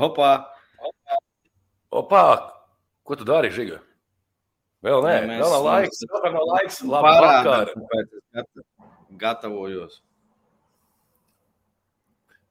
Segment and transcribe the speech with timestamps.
[0.00, 0.30] Opā!
[1.92, 2.24] Opā!
[3.04, 3.80] Ko tu dari, Žiga?
[4.84, 6.04] Vēl nē, mēs- vēl nav laiks.
[6.08, 6.78] Vēl nav laiks.
[6.88, 7.66] Labi, vakar.
[9.20, 10.00] Gatavojos?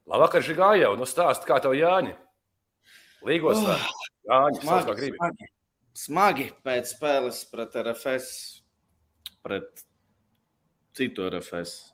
[0.10, 0.96] Labvakar, Žigājau.
[0.98, 2.16] Nu stāst, kā tev Jāņi?
[3.26, 3.78] Līgos tā.
[4.30, 5.18] Jāņi, sauc kā gribi.
[5.18, 5.50] smagi.
[5.94, 8.62] smagi pēc spēles pret RFS,
[9.44, 9.84] pret
[10.94, 11.94] citu RFS.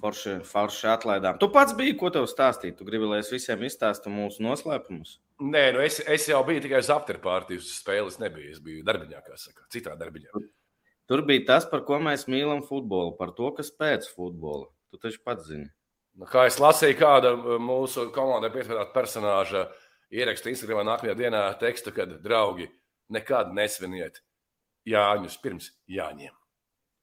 [0.00, 1.36] Forši, forši atlaidām.
[1.40, 2.78] Tu pats biji, ko tev stāstīt?
[2.78, 5.18] Tu gribi, lai es visiem izstāstu mūsu noslēpumus?
[5.44, 8.16] Nē, nu es, es jau biju tikai uz apterpārtijas spēles.
[8.22, 8.54] Nebiju.
[8.54, 10.40] Es biju darbiņā, kā saka, citā darbiņā.
[11.10, 14.68] Tur bija tas, par ko mēs mīlam futbolu, par to, kas pēc futbola.
[14.90, 15.68] Tu taču pats zini.
[16.18, 19.66] Nu, kā es lasīju, kāda mūsu komandai pietvērta personāža
[20.10, 22.68] ieraksta Instagramā nākamajā dienā tekstu, kad draugi
[23.12, 24.22] nekad nesviniet
[24.88, 26.34] Jāņus pirms Jāņiem.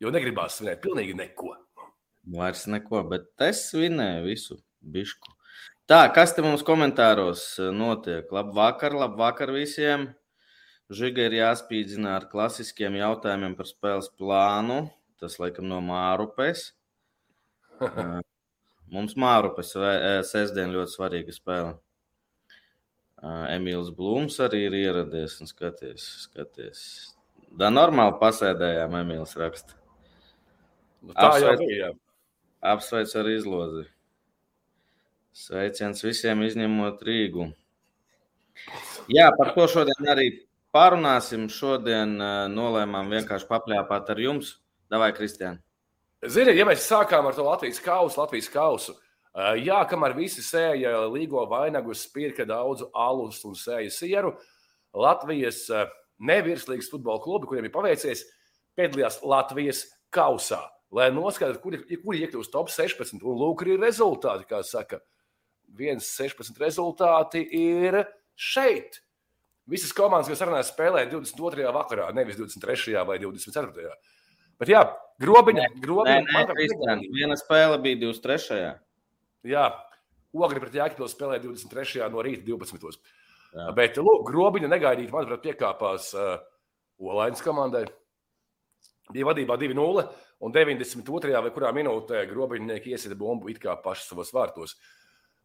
[0.02, 1.56] Jo negribās svinēt pilnīgi neko.
[2.28, 5.32] Vairs neko, bet es svinēju visu bišku.
[5.88, 8.28] Tā, kas te mums komentāros eh, notiek?
[8.36, 10.10] Labvakar, labvakar visiem!
[10.92, 14.82] Žiga ir jāspīdzina ar klasiskiem jautājumiem par spēles plānu.
[15.20, 16.72] Tas, laikam, no Mārupes.
[17.78, 18.20] Eh,
[18.90, 21.74] Mums Mārupes eh, sestdien ļoti svarīga spēle.
[23.52, 26.82] Emīls Blūms arī ir ieradies un skaties, skaties.
[27.60, 29.76] Da normāli pasēdējām, Emīls raksta.
[31.04, 31.64] Nu, tā jau Apsveic.
[31.68, 31.92] bija.
[32.62, 32.74] Jā.
[32.74, 33.86] Apsveic ar izlozi.
[35.38, 37.52] Sveiciens visiem, izņemot Rīgu.
[39.14, 40.32] Jā, par to šodien arī
[40.74, 41.46] parunāsim.
[41.50, 44.56] Šodien uh, nolēmām vienkārši papļāpāt ar jums.
[44.90, 45.62] Davai, Kristiāna.
[46.26, 48.96] Zini, ja mēs sākām ar to Latvijas kausu, Latvijas kausu,
[49.36, 54.32] eh, jā, kamēr visi sēja līgo vainagus, pirka daudzu alus un sēja sieru,
[54.98, 55.86] Latvijas eh,
[56.18, 58.24] nevirslīgas futbola klubi, kuriem ir paveicies,
[58.80, 60.64] piedalījās Latvijas kausā.
[60.96, 65.02] Lai noskaidrotu, kur, kur iekļūst top 16, un lūk, arī rezultāti, kā saka.
[65.76, 68.00] Viens 16 rezultāti ir
[68.40, 69.02] šeit.
[69.68, 71.68] Visas komandas, kas sarunājas, spēlē 22.
[71.76, 72.96] vakarā, nevis 23.
[73.04, 73.90] vai 24.
[74.58, 74.86] Bet jā,
[75.22, 76.22] grobiņa, Nē, grobiņa.
[76.24, 77.10] nē, Kristiāna.
[77.14, 78.62] Viena spēle bija 23.
[79.52, 79.66] Jā,
[80.38, 82.08] Ogri pret Jēkabili spēlēja 23.
[82.14, 82.98] no rīta 12.
[83.58, 83.68] Jā.
[83.76, 86.38] Bet, lūk, grobiņa negaidīti, manuprāt, piekāpās uh,
[87.04, 87.86] Olainas komandai.
[89.14, 90.06] Bija vadībā 2-0,
[90.44, 91.36] un 92.
[91.46, 94.76] vai kurā minūtē grobiņnieki iesita bumbu it kā paši savos vārtos.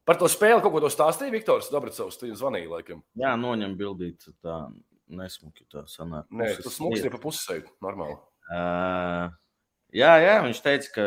[0.07, 3.05] Par to spēli kaut ko to stāstīja Viktors Dobracovs, tu viņam zvanīja, laikam.
[3.19, 4.65] Jā, noņem bildīt, tā
[5.13, 6.27] nesmuki tā sanāk.
[6.35, 8.19] Nē, tas smūgs ir pa pusēju, normāli.
[8.51, 9.31] Ā,
[9.93, 11.03] Jā, jā, viņš teica, ka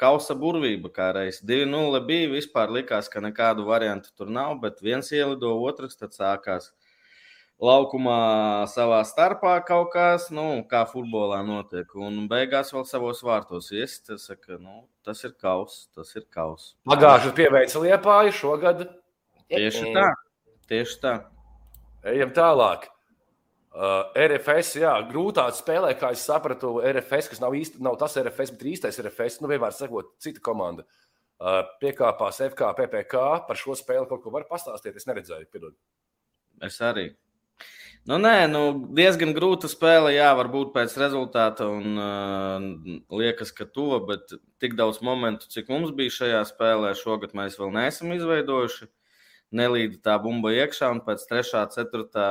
[0.00, 2.30] kausa burvība kā reiz 2-0 bija.
[2.32, 6.70] Vispār likās, ka nekādu variantu tur nav, bet viens ielido, otrs tad sākās
[7.62, 11.92] laukumā savā starpā kaut kas, nu, kā futbolā notiek.
[11.94, 14.08] Un beigās vēl savos vārtos iest.
[14.10, 16.72] Tas, saka, nu, tas ir kaus, tas ir kaus.
[16.90, 18.84] Pagājušajā pieveica Liepāju, šogad
[19.52, 20.08] Tieši tā,
[20.70, 21.12] tieši tā.
[22.08, 22.88] Ejam tālāk.
[23.72, 28.52] Uh, RFS, jā, grūtāk spēlē, kā es sapratu, RFS, kas nav īsti nav tas RFS,
[28.52, 30.84] bet īstais RFS, nu, vienmēr sakot, cita komanda.
[31.42, 34.96] Uh, piekāpās FK, PPC par šo spēli kaut ko var pastāstīt.
[35.00, 35.76] Es neredzēju, piedod.
[36.62, 37.08] Es arī.
[38.02, 38.60] Nu, nē, nu,
[38.98, 41.68] diezgan grūta spēle, jā, varbūt pēc rezultāta.
[41.70, 47.36] Un, uh, liekas, ka tuva, bet tik daudz momentu, cik mums bija šajā spēlē, šogad
[47.38, 48.88] mēs vēl neesam izveidojuši.
[49.54, 51.52] Nelīdz tā bumba iekšā, un pēc 3.
[51.60, 52.24] un 4.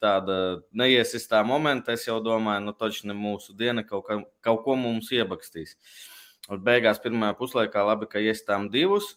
[0.00, 0.38] tāda
[0.72, 5.10] neiesistā momenta es jau domāju, nu, taču ne mūsu diena kaut, ka, kaut ko mums
[5.12, 5.74] iebakstīs.
[6.48, 9.16] Un beigās pirmā puslaikā labi, ka iestām divus.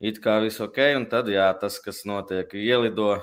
[0.00, 3.18] It kā viss ok, un tad jā, tas, kas notiek, ielido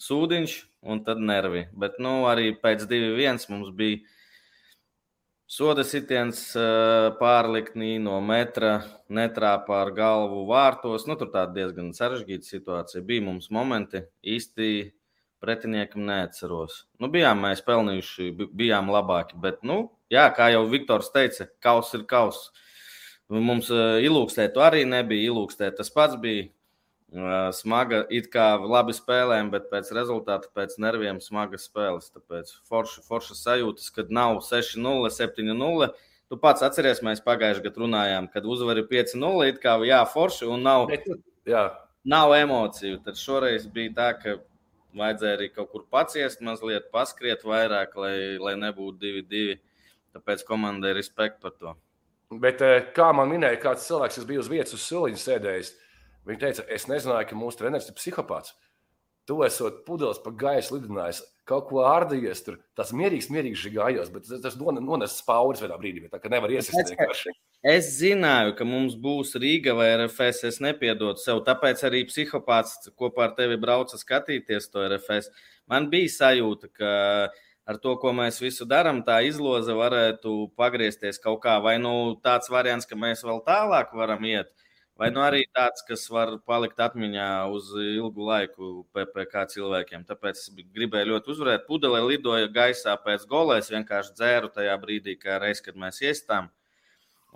[0.00, 1.66] sūdiņš un tad nervi.
[1.74, 4.00] Bet nu, arī pēc 2-1 mums bija
[5.46, 8.80] soda sitiens eh, pārliktnī no metra,
[9.12, 11.06] netrāpā ar galvu vārtos.
[11.06, 13.04] Nu, tur tā diezgan sarežģīta situācija.
[13.06, 14.92] Bija mums momenti īsti.
[15.36, 16.86] Pretiniekam neatceros.
[16.98, 19.36] Nu, bijām mēs pelnījuši, bi- bijām labāki.
[19.38, 22.38] Bet, nu, jā, kā jau Viktors teica, kaus ir kaus.
[23.28, 25.76] Mums uh, ilūkstēt, arī nebija ilūkstēt.
[25.76, 26.46] Tas pats bija
[27.56, 32.10] smaga, it kā labi spēlēm, bet pēc rezultāta, pēc nerviem, smagas spēles.
[32.14, 35.90] Tāpēc forša, forša sajūtas, kad nav 6-0, 7-0.
[36.26, 40.66] Tu pats atceries, mēs pagājušajā gadā runājām, kad uzvari 5-0, it kā jā, forši un
[40.66, 40.90] nav,
[41.46, 41.68] jā,
[42.04, 42.98] nav emociju.
[43.04, 44.36] Tad šoreiz bija tā, ka
[44.96, 49.58] vajadzēja arī kaut kur paciest, mazliet paskriet vairāk, lai, lai nebūtu 2-2.
[50.16, 51.76] Tāpēc komandai ir respekt par to.
[52.42, 52.62] bet
[52.96, 55.74] kā man minēja, kāds cilvēks, kas bija uz vietas, uz soliņa sēdējis,
[56.26, 58.52] viņš teica, es nezināju, ka mūsu treneris ir psihopāts.
[59.26, 64.22] Tu esot pudeles pa gaisu lidinājis, kaut ko ārdījies, tur tas mierīgs, mierīgs gājos, bet
[64.28, 67.30] tas- tas non- nones spauris vienā brīdī, tā kā nevar ka- vienkārši.
[67.64, 70.44] Es zināju, ka mums būs Rīga vai RFS.
[70.44, 75.30] Es nepiedodu sev, tāpēc arī psihopāts kopā ar tevi brauca skatīties to RFS.
[75.66, 77.28] Man bija sajūta, ka
[77.66, 81.60] ar to, ko mēs visu darām, tā izloze varētu pagriezties kaut kā.
[81.60, 84.46] Vai nu tāds variants, ka mēs vēl tālāk varam iet,
[85.00, 90.06] vai nu arī tāds, kas var palikt atmiņā uz ilgu laiku PPC cilvēkiem.
[90.08, 91.66] Tāpēc es gribēju ļoti uzvarēt.
[91.68, 93.58] Pudelē lidoja gaisā pēc gola.
[93.60, 96.48] Es vienkārši dzēru tajā brīdī, kā reiz, kad mēs iestājām.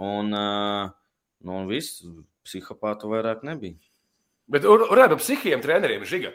[0.00, 2.00] Un, nu, un viss,
[2.48, 3.76] psihopātu vairāk nebija.
[4.50, 6.32] Bet runājot par psihiem treneriem, Žiga,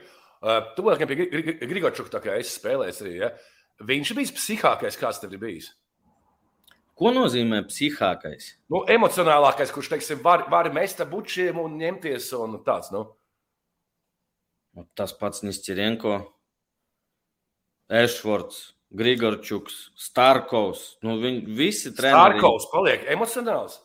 [0.78, 3.32] tuvākajiem pie Grigorčuka, tā kā es spēlēju arī, ja,
[3.84, 5.74] viņš bijis psihākais, kāds tev ir bijis.
[6.96, 8.54] Ko nozīmē psihākais?
[8.72, 13.04] Nu, emocionālākais, kurš, teiksim, var, var mest ar bučiem un ņemties un tāds, nu.
[14.78, 16.22] nu tas pats Nisķirenko,
[17.92, 18.62] Ešfords,
[18.96, 20.86] Grigorčuks, Starkovs.
[21.04, 22.40] Nu, viņi visi treneri.
[22.40, 23.82] Starkovs paliek emocionāls.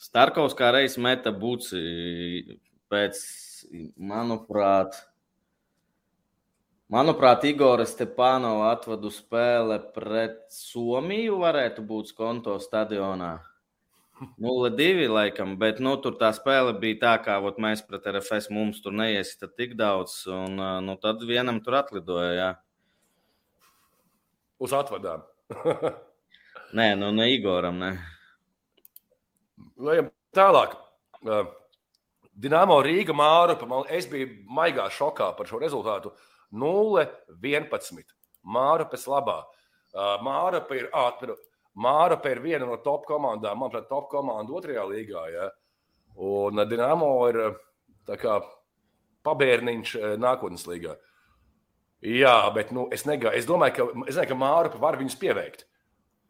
[0.00, 1.80] Starkovs kā reiz meta buci
[2.92, 3.20] pēc,
[4.00, 4.96] manuprāt,
[6.92, 13.38] manuprāt Igora Stepanova atvadu spēle pret Somiju varētu būt skonto stadionā.
[14.38, 18.78] 0-2 laikam, bet nu, tur tā spēle bija tā, kā ot, mēs pret RFS mums
[18.80, 22.30] tur neiesita tik daudz, un nu, tad vienam tur atlidoja.
[22.38, 22.52] Jā
[24.64, 25.24] uz atvadām.
[26.78, 27.80] nē, nu ne Igoram.
[27.80, 27.92] Ne.
[29.80, 30.76] Lejam tālāk.
[31.24, 31.46] Uh,
[32.34, 33.84] Dienāmo Rīga Mārupa.
[33.94, 36.14] Es biju maigā šokā par šo rezultātu.
[36.54, 38.04] 0-11.
[38.44, 39.42] Mārupes labā.
[40.24, 41.34] Mārupa ir, ātri,
[41.74, 45.24] Mārupa ir viena no top komandām, manuprāt, top komanda otrajā līgā.
[45.34, 45.48] Ja?
[46.22, 47.40] Un Dienāmo ir
[48.20, 48.38] kā,
[49.26, 50.96] pabērniņš nākotnes līgā.
[52.04, 55.64] Jā, bet nu, es, negā, es domāju, ka, es zinu, ka Māra var viņus pieveikt.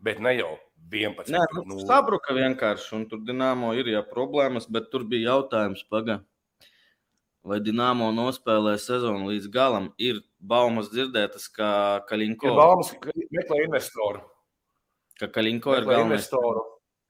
[0.05, 0.53] Bet ne jau
[0.93, 1.33] 11.
[1.35, 5.83] Nē, nu, nu, sabruka vienkārši, un tur Dienāmo ir jā, problēmas, bet tur bija jautājums,
[5.91, 6.21] paga,
[7.45, 9.91] vai Dienāmo nospēlē sezonu līdz galam.
[10.01, 11.69] Ir baumas dzirdētas, ka
[12.09, 12.49] Kalinko.
[12.49, 14.25] Ir baumas, ka meklē investoru.
[15.21, 16.25] Ka Kalinko ir galvenais.
[16.25, 16.65] Investoru.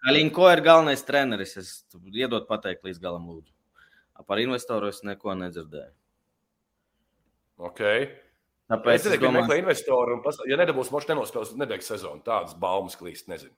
[0.04, 1.56] Kalinko ir galvenais treneris.
[1.60, 1.70] Es
[2.12, 3.54] iedot pateikt līdz galam, lūdzu.
[4.28, 5.94] Par investoru es neko nedzirdēju.
[7.70, 8.10] Okay.
[8.70, 12.22] Tāpēc es domāju, ka meklē investoru, un, ja nedabūs, mošs nenospēlēs, nebeigs sezonu.
[12.26, 13.54] Tādas baumas klīst, nezinu.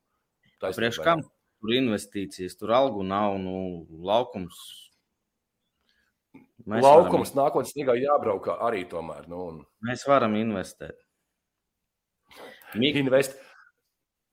[0.61, 4.58] Priekš kam tur investīcijas, tur algu nav, nu, laukums.
[6.66, 7.44] Mēs laukums varam...
[7.44, 9.28] nākotnes līgā jābraukā arī tomēr.
[9.30, 9.60] Nu, un...
[9.86, 10.98] Mēs varam investēt.
[12.74, 12.98] Mik...
[13.04, 13.36] Invest.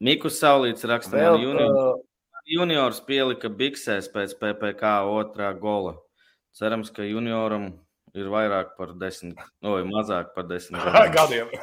[0.03, 2.39] Mikus Saulīts raksta, ka junior, uh...
[2.49, 5.95] juniors pielika biksēs pēc PPK otrā gola.
[6.57, 7.69] Cerams, ka junioram
[8.17, 10.81] ir vairāk par desmit, vai mazāk par desmit
[11.17, 11.53] gadiem.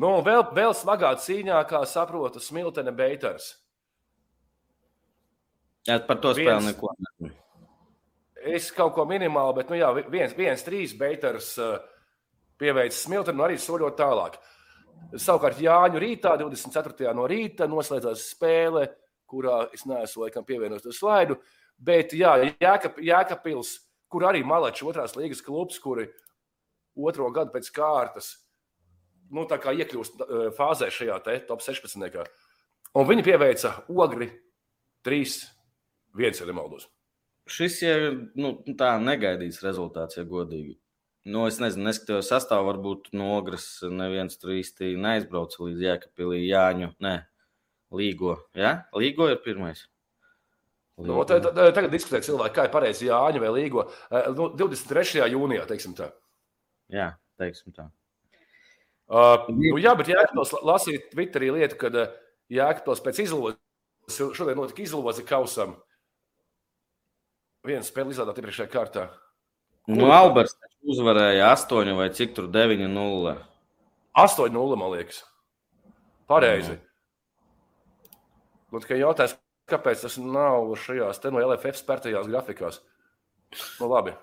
[0.00, 3.54] nu, vēl, vēl smagā cīņā, kā saprotu, Smiltene Beiters.
[5.88, 7.36] Jā, par to spēli viens, neko nezinu.
[8.42, 11.76] Es kaut ko minimāli, bet, nu jā, viens, viens trīs Beiters uh,
[12.58, 14.40] pieveicis Smilteni un arī soļot tālāk.
[15.18, 17.12] Savukārt Jāņu rītā, 24.
[17.14, 18.88] no rīta, noslēdzās spēle,
[19.30, 21.38] kurā es neesmu laikam pievienojis to slaidu,
[21.78, 23.76] bet jā, Jēkab, Jēkabpils
[24.12, 26.06] kur arī Malačs otrās līgas klubs, kuri
[26.92, 28.34] otro gadu pēc kārtas
[29.32, 31.18] nu, iekļūst e, fāzē šajā
[31.48, 32.18] top 16.
[32.92, 34.28] Un viņi pieveica ogri
[35.08, 36.90] 3-1, ja nemaldos.
[37.50, 38.04] Šis ir
[38.38, 40.76] nu, tā negaidīts rezultāts, ja godīgi.
[41.22, 46.92] Nu, es nezinu, neskatījos sastāvā, varbūt no ogres neviens tur īsti neaizbrauca līdz Jēkabīlī Jāņu.
[47.02, 47.14] Nē,
[47.94, 48.36] Līgo.
[48.58, 48.72] Ja?
[48.98, 49.84] Līgo ir pirmais.
[51.02, 53.86] Nu, tad, tad, tagad diskutē cilvēki, kā ir pareizi Jāņa vai Līgo.
[54.36, 55.22] Nu, 23.
[55.32, 56.10] jūnijā, teiksim tā.
[56.92, 57.86] Jā, teiksim tā.
[59.12, 61.96] Uh, nu, jā, bet Jēkabils lasīja Twitterī lietu, kad
[62.52, 63.58] Jēkabils pēc izlozes,
[64.10, 65.78] šodien notika izloze kausam.
[67.66, 69.06] Viena spēle izrādāt iepriekšējā kārtā.
[69.90, 73.36] Nu, Alberts uzvarēja 8 vai cik tur 9-0.
[74.18, 75.22] 8-0, man liekas.
[76.30, 76.78] Pareizi.
[78.72, 79.36] Nu, tikai jautājums,
[79.70, 82.80] kāpēc tas nav šajās te no LFF spērtajās grafikās.
[83.78, 84.14] Nu, labi.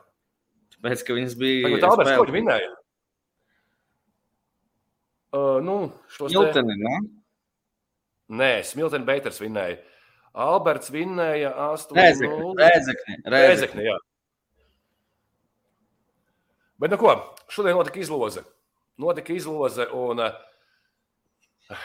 [0.75, 1.67] Tāpēc, ka viņas bija.
[1.67, 2.69] Tagad Alberts kaut vinēja.
[5.29, 5.77] Uh, nu,
[6.09, 6.81] Smilteni, te...
[6.81, 6.99] ne?
[8.39, 9.77] Nē, Smilteni Beiters vinēja.
[10.33, 11.95] Alberts vinēja 8.
[11.97, 13.97] Rēzekni, Rēzekni, Rēzekni, jā.
[16.79, 17.15] Bet, nu ko,
[17.51, 18.45] šodien notika izloze.
[18.99, 21.79] Notika izloze un uh,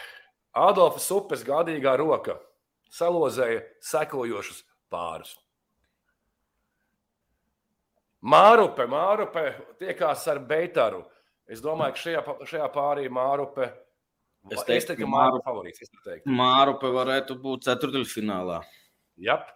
[0.55, 2.37] Adolfas upes gādīgā roka
[2.95, 5.35] salozēja sekojošus pārus.
[8.25, 9.49] Mārupe, Mārupe
[9.81, 11.03] tiekās ar Beitaru.
[11.51, 13.69] Es domāju, ka šajā, šajā pārī Mārupe
[14.51, 15.89] Es teiktu, es teiktu ka Māru favorīts.
[16.29, 18.61] Mārupe varētu būt ceturdaļfinālā.
[19.25, 19.49] Jap.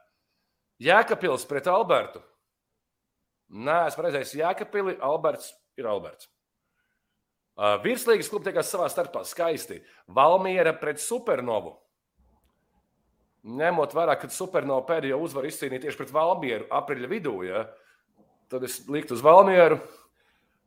[0.80, 2.22] Jēkabils pret Albertu.
[3.48, 4.96] Nē, esmu redzējis Jēkabili.
[5.04, 6.30] Alberts ir Alberts.
[7.58, 9.80] Uh, virslīgas klubi tiekās savā starpā skaisti.
[10.14, 11.74] Valmiera pret Supernovu.
[13.48, 17.64] Ņemot vērā, ka Supernova pēdējo uzvaru izcīnīja tieši pret Valmieru aprīļa vidū, ja,
[18.50, 19.78] tad es liktu uz Valmieru.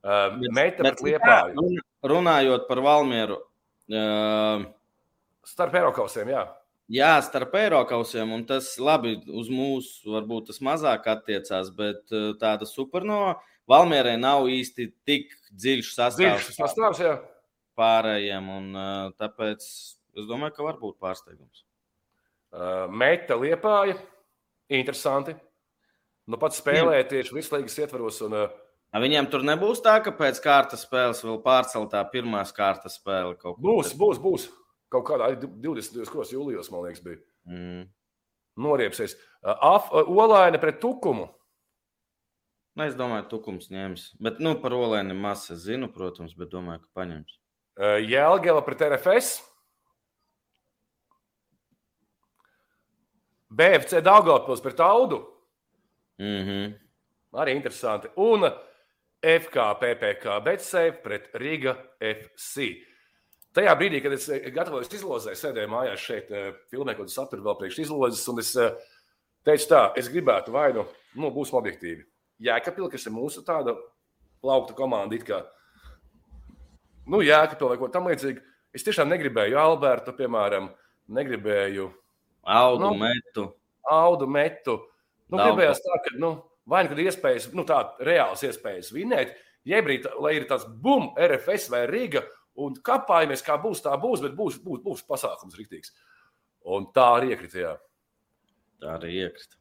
[0.01, 1.81] Uh, Meita pret Liepāju.
[2.11, 3.37] Runājot par Valmieru.
[3.91, 4.65] Uh,
[5.47, 6.45] starp Eirokausiem, jā.
[6.91, 13.37] Jā, starp Eiropausiem, un tas labi uz mūsu, varbūt tas mazāk attiecās, bet tāda supernova
[13.71, 16.19] Valmierai nav īsti tik dziļš sastāvs.
[16.19, 17.13] Dziļš sastāvs, jā.
[17.79, 18.81] Pārējiem, un
[19.21, 21.63] tāpēc es domāju, ka var būt pārsteigums.
[22.51, 23.95] Uh, Meta liepāja,
[24.75, 25.37] interesanti.
[26.27, 28.19] Nu, pats spēlēja tieši vislīgas ietvaros.
[28.27, 28.57] Un, uh,
[28.91, 33.63] Viņiem tur nebūs tā, ka pēc kārtas spēles vēl pārceltā pirmās kārtas spēle kaut kur.
[33.63, 34.47] Būs, būs, būs.
[34.91, 36.33] Kaut kādā 20.
[36.35, 37.21] jūlijos, man liekas, bija.
[37.47, 37.85] Mm.
[38.59, 39.15] Noriepsies.
[39.41, 41.29] Af, Olaina pret Tukumu.
[42.75, 44.03] Nu, es domāju, ka Tukums ņems.
[44.23, 47.37] Bet nu, par Olainu maz es zinu, protams, bet domāju, ka paņems.
[48.07, 49.39] Jēlgela pret RFS.
[53.51, 55.19] BFC Daugavpils pret Audu.
[56.19, 56.73] Mm -hmm.
[57.33, 58.07] Arī interesanti.
[58.15, 58.70] Un FK
[59.21, 62.71] PPK Betsafe pret Riga FC.
[63.55, 67.57] Tajā brīdī, kad es eh, gatavojos izlozē, sēdēju mājās šeit, eh, filmē, kad saturu vēl
[67.59, 68.77] priekš izlozes, un es eh,
[69.47, 70.85] teicu, tā, es gribētu vai nu,
[71.19, 72.05] nu būsim objektīvi.
[72.41, 73.75] Jēkabila, kas ir mūsu tāda
[74.41, 75.41] plaukta komanda, it kā,
[77.11, 78.39] nu, Jēkabila vai ko tam līdzīgu.
[78.71, 80.71] Es tiešām negribēju Albertu, piemēram,
[81.11, 81.89] negribēju
[82.47, 83.45] Audu nu, metu.
[83.85, 84.77] Audu metu.
[85.29, 86.31] Nu, gribējās tā, ka, nu,
[86.71, 89.35] vai nu, kad iespējas, nu, tā reāls iespējas vinēt,
[89.67, 92.23] jebrīt, lai ir tāds bum, RFS vai Riga,
[92.59, 95.93] un kāpājamies, kā būs, tā būs, bet būs, būs, būs pasākums rīktīgs.
[96.71, 97.75] Un tā arī iekrita.
[98.81, 99.57] Tā arī iekrita.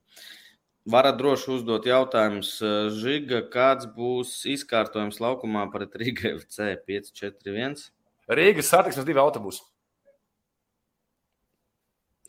[0.90, 2.54] Varat droši uzdot jautājumus
[2.96, 7.90] Žiga, kāds būs izkārtojums laukumā pret Rīgas FC 541?
[8.30, 9.60] Rīgas satiksmes divi autobusi.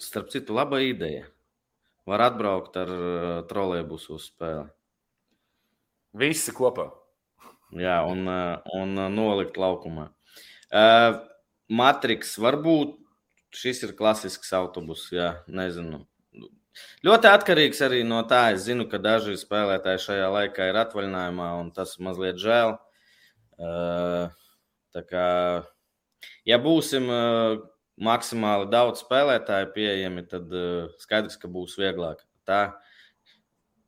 [0.02, 1.30] Starp citu, laba ideja.
[2.12, 4.68] Var atbraukt ar uh, trolēbusu uz spēli.
[6.20, 6.90] Visi kopā.
[7.80, 10.10] Jā, un, uh, un nolikt laukumā.
[10.72, 11.22] Uh,
[11.72, 12.98] Matriks varbūt
[13.56, 16.06] šis ir klasisks autobus, jā, nezinu.
[17.04, 18.46] Ļoti atkarīgs arī no tā.
[18.56, 22.78] Es zinu, ka daži spēlētāji šajā laikā ir atvaļinājumā, un tas mazliet žēl.
[23.62, 24.32] Uh,
[25.08, 25.28] kā,
[26.48, 27.60] ja būsim uh,
[28.00, 32.24] maksimāli daudz spēlētāju pieejami, tad uh, skaidrs, ka būs vieglāk.
[32.48, 32.62] Tā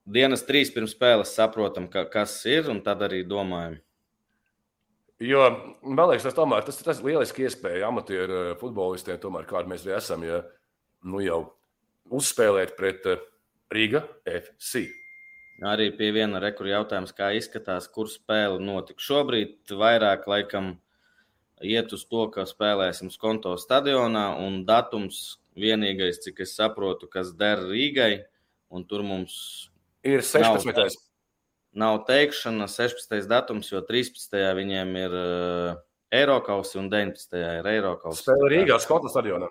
[0.06, 3.80] dienas trīs pirms spēles saprotam, ka, kas ir, un tad arī domājam.
[5.24, 5.44] Jo
[5.86, 9.86] man liekas, tas, tomēr, tas, tas ir lieliski iespēja amatieru eh, futbolistiem, tomēr, kāda mēs
[9.86, 10.42] arī esam, ja
[11.08, 11.40] nu jau
[12.12, 13.24] uzspēlēt pret eh,
[13.74, 14.90] Riga FC.
[15.64, 19.06] Arī pie viena rekursa jautājums, kā izskatās, kur spēle notiks.
[19.06, 20.74] Šobrīd vairāk laikam
[21.64, 27.62] iet uz to, ka spēlēsim Skonto stadionā, un datums vienīgais, cik es saprotu, kas der
[27.64, 28.26] Rīgai,
[28.74, 29.36] un tur mums
[30.06, 30.74] ir 16.
[30.74, 30.94] Nav,
[31.74, 33.28] nav teikšana 16.
[33.30, 34.40] datums, jo 13.
[34.60, 35.82] viņiem ir uh,
[36.14, 37.38] Eiropas un 19.
[37.42, 38.22] ir Eiropas.
[38.22, 39.50] Spēle Rīgā, Skotlandes stadionā.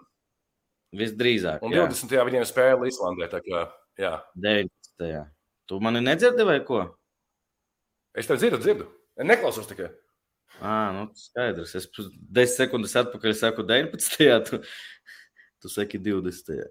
[0.92, 1.62] Visdrīzāk.
[1.64, 2.12] Un 20.
[2.12, 2.24] Jā.
[2.28, 3.30] viņiem spēle Islandē.
[3.32, 3.64] Kā,
[3.98, 4.16] jā.
[4.36, 5.22] 19.
[5.70, 6.84] Tu mani nedzirdi vai ko?
[8.12, 8.88] Es tev dzirdu, dzirdu.
[9.24, 9.88] Neklausos tikai.
[10.60, 11.74] À, nu, skaidrs.
[11.78, 14.38] Es 10 sekundes atpakaļ saku 19.
[14.48, 14.60] Tu,
[15.62, 16.62] tu saki 20.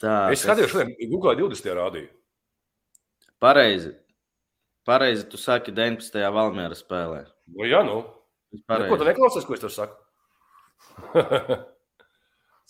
[0.00, 0.76] Tā, es skatījos, kas...
[0.76, 1.72] šodien Google 20.
[1.76, 2.10] rādīju.
[3.40, 3.94] Pareizi.
[4.88, 6.22] Pareizi, tu saki 19.
[6.34, 7.24] Valmiera spēlē.
[7.52, 8.02] Nu, jā, nu.
[8.52, 9.96] nu ko tu neklausies, ko es tur saku?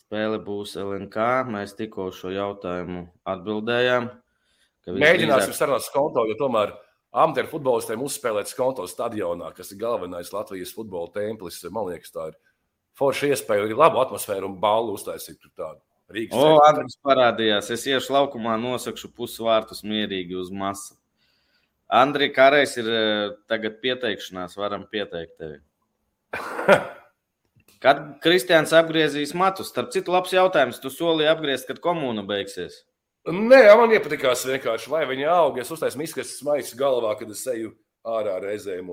[0.02, 1.28] Spēle būs LNK.
[1.54, 4.10] Mēs tikko šo jautājumu atbildējām.
[4.90, 5.58] Mēģināsim drīzāk...
[5.58, 6.74] sarunāt skonto, jo tomēr
[7.10, 11.60] amatieru futbolistiem uzspēlēt skonto stadionā, kas ir galvenais Latvijas futbola templis.
[11.72, 12.38] Man liekas, tā ir
[12.98, 15.82] forša iespēja, ir laba atmosfēra un balvu uztaisīt tur tādu.
[16.10, 17.70] Rīgas o, Andris parādījās.
[17.70, 20.96] Es iešu laukumā, nosakšu pusvārtus mierīgi uz masu.
[21.90, 25.60] Andrija Kārais ir eh, tagad pieteikšanās, varam pieteikt tevi.
[27.82, 29.70] Kad Kristians apgriezīs matus?
[29.72, 30.82] Starp citu, labs jautājums.
[30.82, 32.82] Tu solīji apgriezt, kad komūna beigsies.
[33.28, 35.58] Nē, man iepatikās vienkārši, lai viņi aug.
[35.60, 37.74] Es uztaisīju izkastes maisu galvā, kad es eju
[38.08, 38.88] ārā reizēm.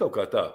[0.00, 0.46] Kaut kā tā.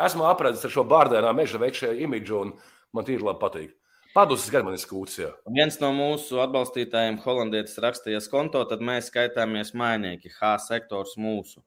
[0.00, 2.52] Esmu apredzis ar šo bārdēnā meža veikšajā imidžu, un
[2.94, 3.72] man tīri labi patīk.
[4.14, 5.18] Padusis gan man ir skūts.
[5.20, 5.32] Jā.
[5.54, 11.62] Viens no mūsu atbalstītājiem, holandietis, rakstīja konto, tad mēs skaitāmies mainieki, H sektors mūsu.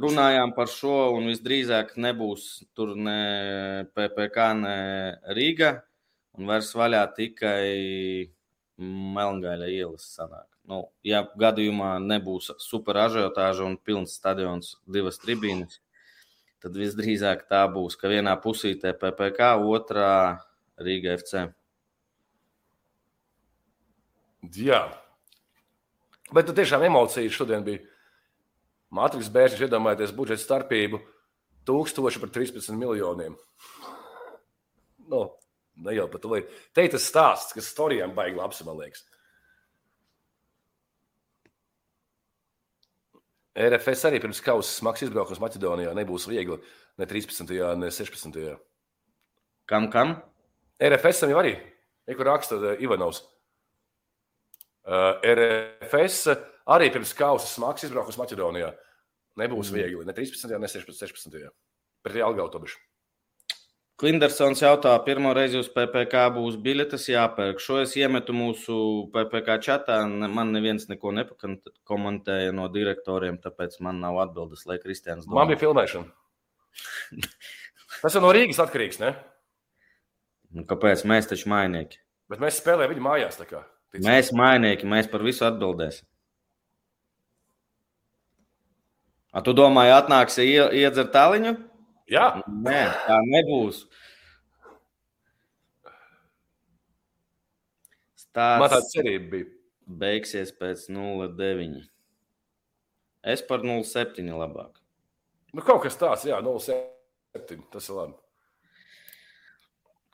[0.00, 4.76] runājām par šo, un visdrīzāk nebūs tur ne PPC, ne
[5.36, 5.82] Rīga.
[6.38, 8.32] Un vairs vaļā tikai
[8.82, 10.48] Melngaļa ielas sanāk.
[10.68, 15.80] Nu, ja gadījumā nebūs super ažiotāža un pilns stadions, divas tribīnes,
[16.62, 20.12] tad visdrīzāk tā būs, ka vienā pusītē PPC, otrā
[20.82, 21.48] Rīga FC.
[24.58, 24.84] Jā,
[26.34, 27.82] bet tu tiešām emocijas šodien bija.
[28.92, 30.98] Matrix bērns iedomājieties budžeta starpību
[31.64, 33.38] 1000 par 13 miljoniem.
[35.08, 35.22] Nu,
[35.80, 36.60] ne jau pat līdzi.
[36.74, 39.04] Te ir tas stāsts, kas storijām baigi labs, man liekas.
[43.52, 46.56] RFS arī pirms kausa smags izbraukums Maķedonijā nebūs viegli.
[47.00, 47.50] Ne 13.
[47.76, 48.38] ne 16.
[49.68, 50.14] Kam, kam?
[50.82, 51.52] RFS jau arī,
[52.08, 53.22] kur raksta uh, Ivanovs.
[54.82, 56.32] Uh, RFS
[56.72, 58.72] arī pirms kausa smags izbraukums Maķedonijā.
[59.40, 59.76] Nebūs mm.
[59.76, 60.06] viegli.
[60.08, 60.56] Ne 13.
[60.56, 60.96] ne 16.
[60.96, 61.52] 16.
[62.02, 62.80] Pret Jālgau tobišu.
[64.02, 67.60] Klindersons jautā, pirmo reizi uz PPC būs biļetes jāpērk.
[67.62, 68.74] Šo es iemetu mūsu
[69.14, 70.00] PPC čatā.
[70.10, 75.38] Man neviens neko nepakomentēja no direktoriem, tāpēc man nav atbildes, lai Kristians domā.
[75.38, 76.10] Man bija filmēšana.
[78.02, 79.14] Tas ir no Rīgas atkarīgs, ne?
[80.50, 81.06] Nu, kāpēc?
[81.06, 82.02] Mēs taču mainieki.
[82.32, 83.38] Bet mēs spēlējam viņu mājās.
[83.46, 83.62] Kā,
[84.02, 86.08] mēs mainieki, mēs par visu atbildēsim.
[89.30, 91.60] A, tu domāji, atnāksi iedzert tāliņu?
[92.12, 93.86] Jā, Nē, tā nebūs.
[98.20, 99.50] Stāsts Man tāda cerība bija.
[100.02, 101.82] Beigsies pēc 0,9.
[103.32, 104.78] Es par 0,7 labāk.
[105.52, 107.64] Nu, kaut kas tāds, jā, 0,7.
[107.72, 108.16] Tas ir labi.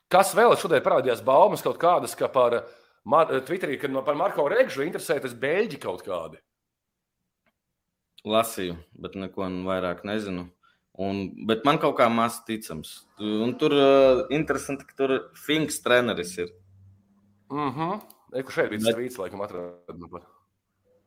[0.09, 2.63] Kas vēl šodien parādījās baumas kaut kādas, ka par
[3.09, 6.41] Mar Twitterī, kad par Marko Regžu interesētas beļģi kaut kādi?
[8.29, 10.49] Lasīju, bet neko vairāk nezinu.
[10.99, 13.05] Un, bet man kaut kā maz ticams.
[13.23, 16.55] Un tur uh, interesanti, ka tur Finks treneris ir.
[17.55, 17.93] Mhm.
[17.99, 20.19] Mm Eku šeit bija svīts, laikam, atradu.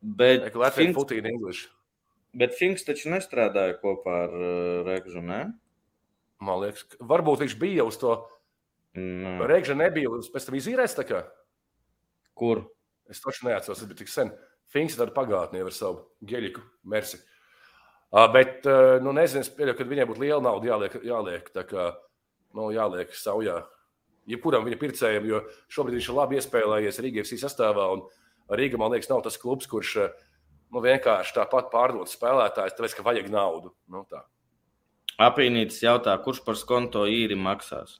[0.02, 0.96] Bet Eku Latvijas Finks...
[0.96, 1.68] putīna English.
[2.34, 5.44] Bet Finks taču nestrādāja kopā ar uh, Regžu, ne?
[6.42, 8.16] Man liekas, varbūt viņš bija uz to.
[8.98, 9.44] Mm.
[9.46, 11.20] Regža nebija, pēc tam izīrēs tā kā.
[12.34, 12.64] Kur?
[13.06, 14.34] Es taču neatceros, tas bija tik sen.
[14.72, 17.22] Finks ir tāda pagātnē ar savu geļiku mersi.
[17.22, 17.31] Uh,
[18.32, 18.66] bet,
[19.04, 21.86] nu, nezinu, es pieļauju, ka viņai būtu liela nauda jāliek, jāliek, kā,
[22.58, 23.62] nu, jāliek saujā.
[24.28, 25.40] Jebkuram viņa pircējam, jo
[25.72, 27.88] šobrīd viņš ir labi iespēlējies Rīgas sastāvā.
[28.52, 29.96] Rīga, man liekas, nav tas klubs, kurš
[30.72, 33.72] nu, vienkārši tāpat pārdod spēlētājus, tāpēc, ka vajag naudu.
[33.90, 34.22] Nu, tā.
[35.22, 37.98] Apīnītis jautā, kurš par skonto īri maksās?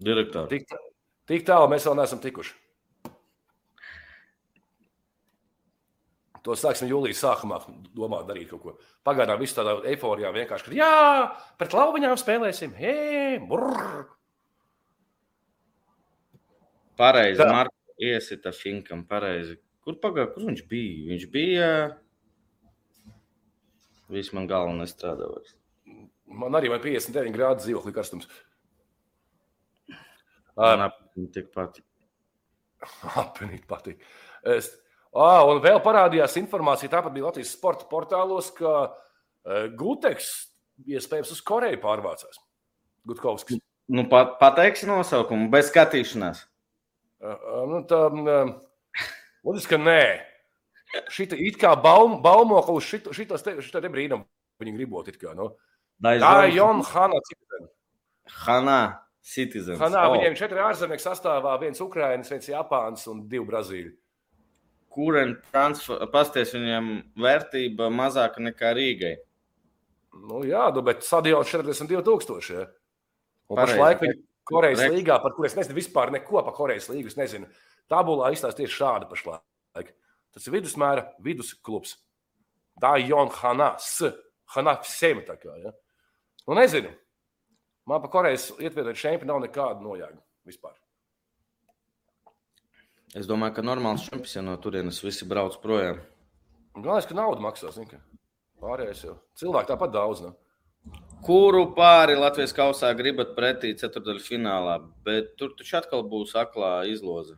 [0.00, 0.48] Direktors.
[0.48, 0.72] Tik,
[1.28, 2.56] tik tālu mēs vēl neesam tikuši.
[6.46, 7.58] To sāksim jūlijā sākumā
[7.92, 8.72] domāt, darīt kaut ko.
[9.04, 10.94] Pagaidām viss tādā eiforijā vienkārši, ka jā,
[11.60, 12.72] pret lauviņām spēlēsim.
[12.78, 14.06] Hei, brrr.
[17.00, 19.58] Pareizi, Marko iesita Finkam, pareizi.
[19.84, 21.06] Kur pagāja, kur viņš bija?
[21.12, 21.70] Viņš bija.
[24.12, 25.54] Viss man galva nestrādā vairs.
[26.30, 28.28] Man arī ir 59 grādu dzīvokļa karstums.
[30.58, 31.86] Man apziņā tik patīk.
[33.22, 34.04] Apziņā patīk.
[34.56, 34.72] Es,
[35.10, 40.28] Ah, un vēl parādījās informācija, tāpat bija Latvijas sporta portālos, ka uh, Guteks
[40.86, 42.38] iespējams uz Koreju pārvācās.
[43.08, 43.58] Gutkovskis.
[43.90, 46.44] Nu, pat, pateiksi nosaukumu, bez skatīšanās.
[47.18, 48.52] Uh, uh, nu, tā, uh,
[49.46, 50.02] Loģiski, ka nē.
[51.10, 54.22] Šita it kā baum, baumo, ka uz šito, šitos te, šito te brīnum
[54.60, 55.34] viņi gribot it kā.
[55.34, 55.52] Nu.
[56.02, 57.68] Tā ir Jona Hanna Citizen.
[58.44, 58.78] Hanna
[59.26, 59.78] Citizen.
[59.80, 60.14] Hanna, oh.
[60.14, 63.92] viņiem četri ārzemnieki sastāvā, viens Ukrainas, viens Japāns un divi Brazīļi
[64.90, 69.14] kuriem pasties viņiem vērtība mazāka nekā Rīgai.
[70.26, 72.50] Nu, jā, nu, bet stadions 42,000.
[72.56, 72.66] Ja?
[73.50, 74.16] Pašlaik viņi
[74.50, 74.90] Korejas Re...
[74.96, 77.12] līgā, par kuriem es nezinu vispār neko par Korejas līgu.
[77.18, 77.46] Nezinu,
[77.90, 79.94] tabulā izstāsta tieši šāda pašlaik.
[80.30, 81.96] Tas ir vidusmēra vidusklubs.
[82.80, 83.96] Jona Hanas.
[84.54, 85.54] Hanas Sema tā kā.
[85.62, 85.74] Ja?
[86.46, 86.90] Nu, nezinu.
[87.86, 90.74] Man par Korejas ietvērt šeit nav nekāda nojāga vispār.
[93.18, 95.98] Es domāju, ka normāls čempions jau no turienes visi brauc projām.
[96.76, 97.78] Galvenais, ka nauda maksās.
[98.60, 100.22] Pārējais jau cilvēku tāpat daudz.
[100.22, 100.30] Ne?
[101.26, 107.34] Kuru pāri Latvijas kausā gribat pretī ceturdaļu finālā, bet tur taču atkal būs aklā izloze.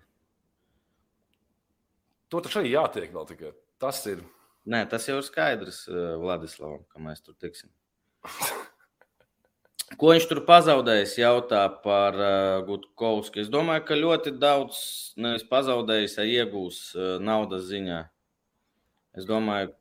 [2.31, 3.55] To taču arī jātiek vēl tikai.
[3.83, 4.23] Tas ir.
[4.69, 7.73] Nē, tas jau ir skaidrs uh, Vladislavam, ka mēs tur tiksim.
[10.01, 13.43] Ko viņš tur pazaudējis, jautā par uh, Gutkovski.
[13.45, 14.79] Es domāju, ka ļoti daudz
[15.21, 18.01] nevis pazaudējis, ja iegūs uh, naudas ziņā.
[19.19, 19.75] Es domāju,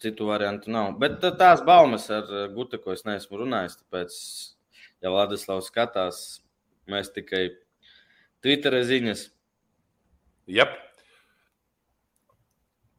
[0.00, 0.94] citu variantu nav.
[1.00, 3.78] Bet tās baumas ar Guteku es neesmu runājis.
[3.82, 4.20] Tāpēc,
[5.04, 6.22] ja Vladislavs skatās,
[6.90, 7.48] mēs tikai
[8.44, 9.26] Twitterē ziņas.
[10.50, 10.76] Yep.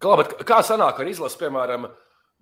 [0.01, 0.15] Kā,
[0.47, 1.89] kā sanāk ar izlasi, piemēram,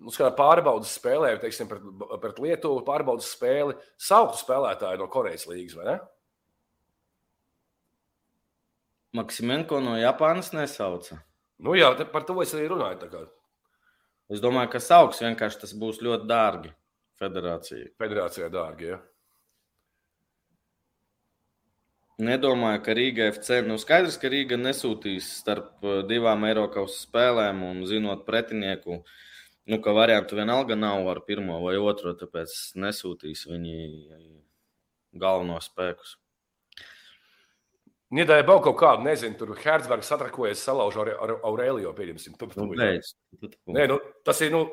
[0.00, 1.84] nu, pārbaudas spēlē, teiksim, pret,
[2.22, 5.98] pret Lietuvu pārbaudas spēli, sauktu spēlētāju no Korejas līnijas, vai ne?
[9.20, 11.18] Maksimenko no Japānas nesauca.
[11.60, 13.26] Nu jā, par to es arī runāju.
[14.30, 16.70] Es domāju, ka sauks vienkārši tas būs ļoti dārgi
[17.20, 17.90] federācijai.
[18.00, 19.00] Federācijai dārgi, jā.
[22.20, 23.62] Nedomāju, ka Rīga FC.
[23.64, 29.00] Nu, skaidrs, ka Rīga nesūtīs starp uh, divām Eiropas spēlēm un zinot pretinieku,
[29.68, 33.78] nu, ka variantu vienalga nav ar pirmo vai otro, tāpēc nesūtīs viņi
[35.20, 36.16] galvenos spēkus.
[38.10, 42.34] Niedēļ vēl kaut kādu, nezinu, tur Hertzbergs satrakojies, salauž ar, ar Aurēliju, pieņemsim.
[42.40, 42.74] Tu, tu, nu,
[43.76, 44.64] Nē, nu, tas ir, nu,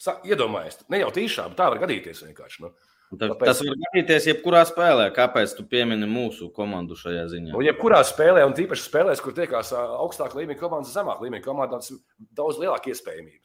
[0.00, 2.64] sa, iedomājies, ne jau tīšām, tā var gadīties vienkārši.
[2.64, 2.72] Nu.
[3.12, 3.46] Tā, Tāpēc...
[3.46, 5.10] Tas var gadīties jebkurā spēlē.
[5.14, 7.52] Kāpēc tu piemini mūsu komandu šajā ziņā?
[7.52, 11.92] Nu, jebkurā spēlē, un tīpaši spēlēs, kur tiekās augstākā līmeņa komandas, zemākā līmeņa komandas,
[12.34, 13.44] daudz lielāka iespējamība.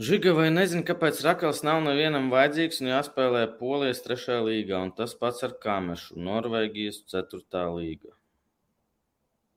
[0.00, 5.12] Žiga vai nezinu, kāpēc Rakels nav nevienam vajadzīgs un jāspēlē Polijas trešajā līgā, un tas
[5.12, 8.14] pats ar Kamešu, Norvēģijas ceturtā līga.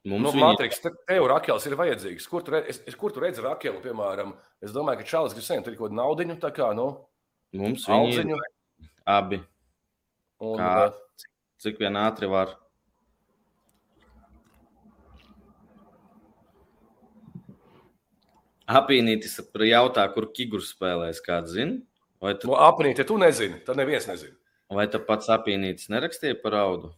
[0.03, 0.43] Mums nu, viņi...
[0.43, 2.25] Matriks, te, tev Rakels ir vajadzīgs.
[2.27, 4.33] Kur tu, redz, es, kur tu redzi Rakelu, piemēram?
[4.63, 6.89] Es domāju, ka Čālis grib saņemt kaut kādu naudiņu, tā kā, nu,
[7.53, 8.39] Mums viņi ir
[9.05, 9.37] abi.
[10.41, 10.89] Un, kā,
[11.21, 11.29] cik,
[11.61, 12.55] cik vien ātri var.
[18.73, 19.37] Apīnītis
[19.69, 21.21] jautā, kur Kigurs spēlēs.
[21.21, 21.77] Kāds zina?
[22.23, 22.49] Vai tu...
[22.49, 23.61] no apīnīti tu nezini?
[23.67, 24.33] Tad neviens nezina.
[24.73, 26.93] Vai tu pats apīnītis nerakstīja par audu?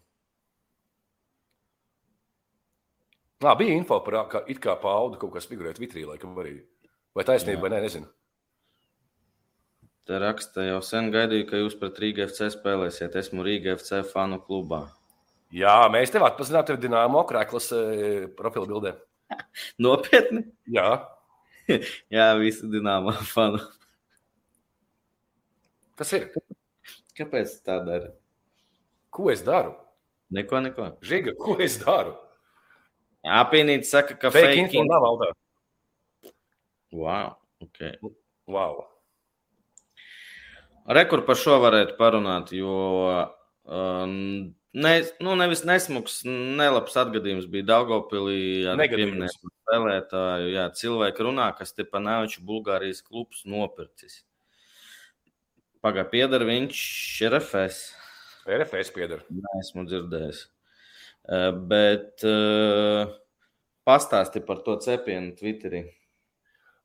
[3.46, 6.58] Nā, bija info par kā, it kā paudu kaut kas figurēt vitrī, laikam arī.
[7.16, 8.08] Vai taisnība, vai nē, nezinu.
[10.06, 13.16] Te raksta, jau sen gaidīju, ka jūs pret Rīgas FC spēlēsiet.
[13.22, 14.84] Esmu Rīgas FC fanu klubā.
[15.54, 17.80] Jā, mēs tev atpazīstinām, tev dināmo krāklas e,
[18.38, 18.96] profila bildē.
[19.86, 20.44] Nopietni?
[20.74, 20.90] Jā.
[22.16, 23.62] Jā, visi dināmā fanu.
[25.98, 26.28] Kas ir?
[27.16, 28.12] Kāpēc tā dara?
[29.16, 29.78] Ko es daru?
[30.36, 30.92] Neko, neko.
[31.06, 32.18] Žiga, ko es daru?
[33.26, 35.32] Apvienīt saka, ka fake, fake info nav valdā.
[36.96, 37.32] Wow,
[37.64, 37.80] ok.
[38.48, 38.84] Wow.
[40.96, 42.76] Rekur par šo varētu parunāt, jo
[43.66, 44.14] um,
[44.78, 44.94] ne,
[45.26, 50.54] nu, nevis nesmugs, nelabs atgadījums bija Daugopilī ar pieminējumu spēlētāju.
[50.54, 54.22] Jā, cilvēki runā, kas te pa Nāviču Bulgārijas klubs nopircis.
[55.86, 56.84] Pagā piedara viņš
[57.32, 57.82] RFS.
[58.46, 59.26] RFS piedara.
[59.34, 60.46] Nē, esmu dzirdējis.
[61.26, 63.10] Uh, bet uh,
[63.88, 65.86] pastāsti par to cepienu Twitterī.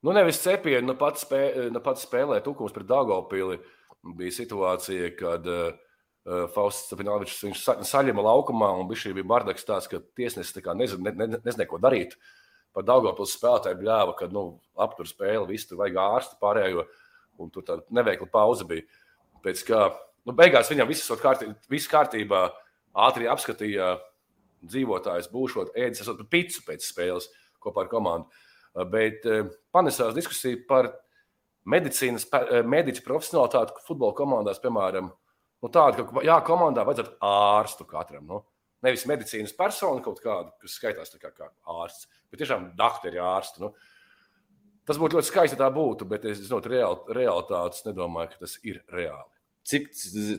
[0.00, 3.58] Nu, nevis cepienu, nu pats, spē, nu pats spēlē tukums pret Daugopili.
[3.60, 5.72] Uh, bija situācija, kad uh,
[6.54, 11.26] Fausts Stepanovičs viņš sa, saļima laukumā, un šī bija bardaks tāds, ka tiesnesis nezina, ne,
[11.26, 12.16] ne, nezināja, ko darīt.
[12.76, 16.86] Par Daugopils spēlētāju bļāva, ka nu, aptur spēli, visu tur vajag ārstu pārējo,
[17.40, 18.84] un tur tāda neveikla pauze bija.
[19.44, 19.88] Pēc kā,
[20.28, 22.44] nu, beigās viņam viss kārtībā, viss kārtībā
[23.08, 23.96] ātri apskatīja
[24.66, 28.28] dzīvotājs, būšot ēdis, esot picu pēc spēles kopā ar komandu.
[28.92, 29.24] Bet
[29.74, 30.92] panesās diskusija par
[31.68, 35.10] medicīnas, eh, mediķa profesionālitāti futbola komandās, piemēram,
[35.62, 38.26] nu, tāda, ka jā, komandā vajadzētu ārstu katram.
[38.26, 38.44] Nu.
[38.82, 43.66] Nevis medicīnas personu kaut kādu, kas skaitās kā, kā ārsts, bet tiešām doktori ārstu.
[43.66, 43.74] Nu.
[44.88, 48.56] Tas būtu ļoti skaisti, ja tā būtu, bet es zinu, reāli, realitātes nedomāju, ka tas
[48.64, 49.28] ir reāli.
[49.68, 49.90] Cik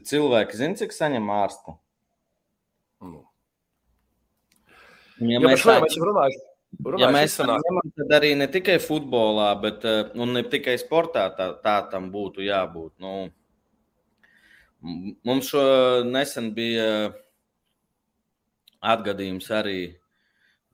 [0.10, 1.78] cilvēki zina, cik saņem ārstu?
[3.06, 3.22] Nu.
[5.22, 5.78] Ja, ja mēs, tā...
[5.84, 9.84] mēs runājam Runājuši ja mēs ņemam, tad arī ne tikai futbolā, bet
[10.16, 12.94] un ne tikai sportā tā, tā tam būtu jābūt.
[13.04, 13.28] Nu,
[15.28, 15.64] mums šo
[16.08, 17.12] nesen bija
[18.82, 19.82] atgadījums arī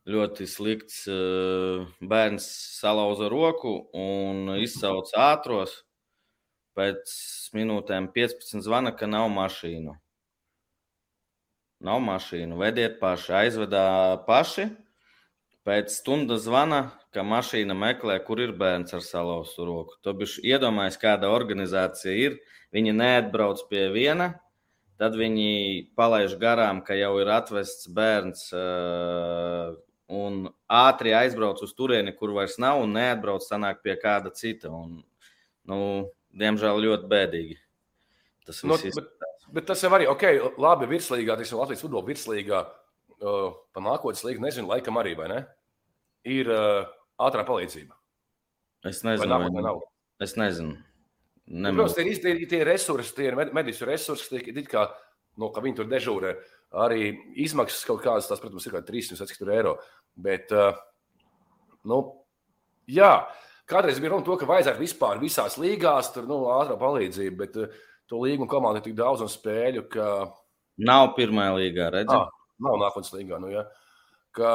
[0.07, 1.01] ļoti slikts.
[1.11, 2.45] Eh, bērns
[2.77, 5.81] salauza roku un izsauca ātros.
[6.77, 7.09] Pēc
[7.57, 9.97] minūtēm 15 zvana, ka nav mašīnu.
[11.83, 13.87] Nav mašīnu, vediet paši, aizvedā
[14.25, 14.69] paši
[15.67, 19.97] Pēc stundas zvana, ka mašīna meklē, kur ir bērns ar salauztu roku.
[19.99, 22.37] Tu biji iedomājies, kāda organizācija ir.
[22.71, 24.29] Viņi neatbrauc pie viena,
[24.95, 28.47] tad viņi palaiž garām, ka jau ir atvests bērns
[30.07, 30.39] un
[30.71, 34.71] ātri aizbrauc uz turieni, kur vairs nav, un neatbrauc sanāk pie kāda cita.
[34.71, 35.01] Un,
[35.67, 35.81] nu,
[36.31, 37.59] diemžēl ļoti bēdīgi.
[38.47, 39.11] Tas no, nu, bet,
[39.53, 40.25] bet tas jau arī, ok,
[40.61, 42.65] labi, virslīgā, tas ir Latvijas futbola virslīgā.
[43.17, 45.39] Uh, pa nākotnes līgu nezinu, laikam arī, vai ne?
[46.27, 46.83] ir uh,
[47.23, 47.95] ātrā palīdzība?
[48.85, 49.79] Es Vai nezinu, nākotnē vai, nav?
[50.21, 50.75] es nezinu.
[51.47, 51.71] Nu.
[51.71, 54.83] Protams, tie ir, ir tie resursi, tie ir med- medicīnas resursi, tie ir it kā,
[55.39, 56.35] no, ka viņi tur dežūrē.
[56.83, 59.77] Arī izmaksas kaut kādas, tās, protams, ir kādi 300 cik tur eiro.
[60.13, 60.75] Bet, uh,
[61.87, 62.01] nu,
[62.91, 63.13] jā,
[63.69, 67.61] kādreiz bija runa par to, ka vajadzētu vispār visās līgās, tur, nu, ātrā palīdzība, bet
[67.63, 70.09] uh, to līgumu komandu ir tik daudz un spēļu, ka
[70.77, 72.13] Nav pirmā līgā, redzēt.
[72.13, 72.29] Ah,
[72.61, 73.39] nav nākotnes līgā.
[73.41, 73.65] Nu, ja.
[74.35, 74.51] Ka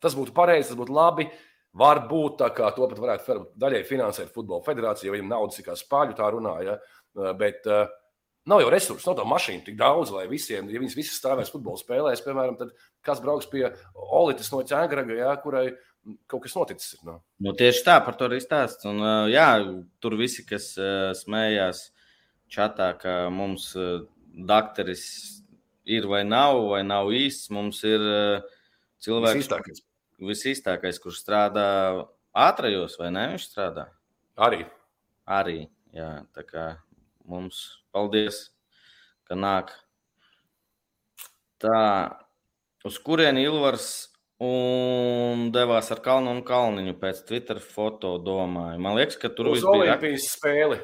[0.00, 1.28] tas būtu pareizi, tas būtu labi.
[1.76, 5.74] Varbūt tā kā to pat varētu daļai finansēt Futbola federācija, jo viņam naudas ir kā
[5.76, 6.78] spāļu, tā runāja.
[7.36, 7.90] Bet uh,
[8.48, 11.76] nav jau resursu, nav tā mašīna tik daudz, lai visiem, ja viņas visas stāvēs futbola
[11.80, 12.72] spēlēs, piemēram, tad
[13.04, 15.66] kas brauks pie Olitas no ķēngraga, ja, kurai
[16.30, 16.94] kaut kas noticis.
[16.96, 17.18] ir, Nu.
[17.44, 18.88] Nu, tieši tā, par to arī stāsts.
[18.88, 19.50] Un, uh, jā,
[20.00, 20.72] tur visi, kas
[21.20, 21.90] smējās
[22.52, 24.04] čatā, ka mums uh,
[24.36, 25.04] dakteris
[25.86, 28.56] ir vai nav, vai nav īsts, mums ir uh,
[29.02, 29.82] cilvēks, Visīstākais.
[30.18, 31.68] visīstākais, kurš strādā
[32.36, 33.28] ātrajos, vai ne?
[33.34, 33.88] Viņš strādā
[34.36, 34.66] Arī.
[35.26, 35.68] arī.
[35.96, 36.64] Jā, tā kā
[37.24, 38.50] mums paldies,
[39.24, 39.70] ka nāk.
[41.62, 41.78] Tā,
[42.84, 43.86] uz kurieni Ilvars
[44.44, 48.82] un devās ar Kalnu un Kalniņu pēc Twitter foto domāju.
[48.84, 49.94] Man liekas, ka tur Uz viss bija.
[49.94, 50.82] Olimpijas spēli.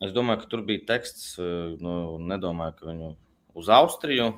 [0.00, 3.10] Es domāju, ka tur bija teksts, eh, nu, nedomāju, ka viņu
[3.60, 4.32] uz Austriju.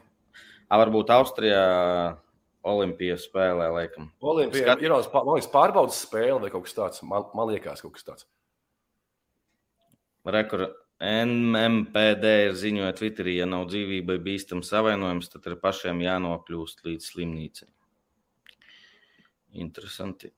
[0.72, 2.18] A, varbūt Austrijā
[2.64, 4.10] Olimpija spēlē, laikam.
[4.22, 7.02] Olimpija Skat- ir liekas, pārbaudas spēle vai kaut kas tāds.
[7.02, 8.24] Man, man liekas, kaut kas tāds.
[10.24, 17.08] Rekur NMPD ir ziņoja Twitterī, ja nav dzīvībai bīstams savainojums, tad ir pašiem jānokļūst līdz
[17.10, 17.68] slimnīcai.
[19.54, 20.30] Interesanti.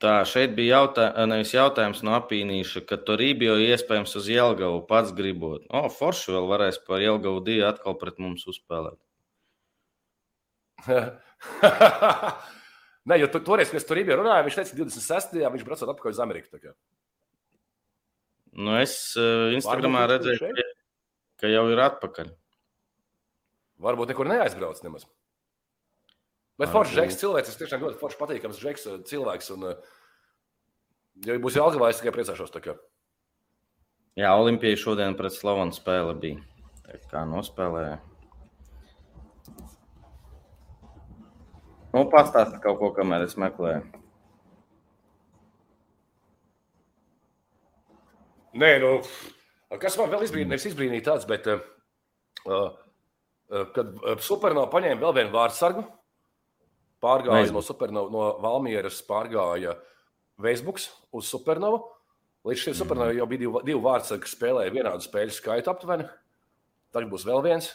[0.00, 5.66] Tā, šeit bija jautā, nevis jautājums no apīnīša, ka Torībio iespējams uz Jelgavu pats gribot.
[5.68, 8.96] O, Forši vēl varēs par Jelgavu divu atkal pret mums uzspēlēt.
[13.10, 15.36] Nē, jo tu, toreiz, kad es tur biju runājis, viņš teica, ka 26.
[15.56, 16.62] viņš brauc atpakaļ uz Ameriku.
[18.56, 20.68] Nu, es uh, Instagramā redzēju, ka,
[21.44, 22.32] ka jau ir atpakaļ.
[23.84, 25.04] Varbūt nekur neaizbrauc nemaz.
[26.60, 29.48] Bet foršs žeks, cilvēks, tas tiešām ļoti foršs, patīkams žeks, cilvēks.
[29.54, 29.76] Un, eh,
[31.24, 32.52] ja būs jāatgādājas, es tikai priecāšos.
[34.20, 36.42] Jā, Olimpija šodien pret Slovenu spēle bija.
[36.84, 38.00] Tā kā nospēlēja.
[41.94, 43.80] Nu, pastāsti kaut ko, kamēr es meklēju.
[48.60, 48.92] Nē, nu,
[49.80, 51.62] kas man vēl izbrīnīja, nevis izbrīnīja tāds, bet uh,
[52.50, 52.68] uh,
[53.74, 53.96] kad
[54.26, 55.86] Supernovā paņēma vēl vienu vārdsargu,
[57.02, 57.58] pārgāja Nezinu.
[57.58, 59.76] no Supernovas, no Valmieras, pārgāja
[60.40, 61.82] Veisbuks uz Supernovu.
[62.48, 66.08] Līdz šim Supernovai jau bija divi, divi vārdsargi, kas spēlēja vienādu spēļu skaitu aptuveni.
[66.94, 67.68] Tagad būs vēl viens.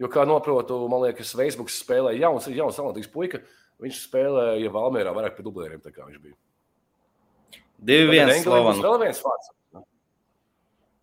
[0.00, 3.42] Jo, kā noprotu, man liekas, Veisbuks spēlēja jauns, jauns talantīgs puika.
[3.80, 6.36] Viņš spēlēja Valmierā vairāk par dublēriem, tā kā viņš bija.
[7.80, 8.84] Divi Tagad viens Englandē būs Slovenu.
[8.84, 9.56] Vēl viens vārds.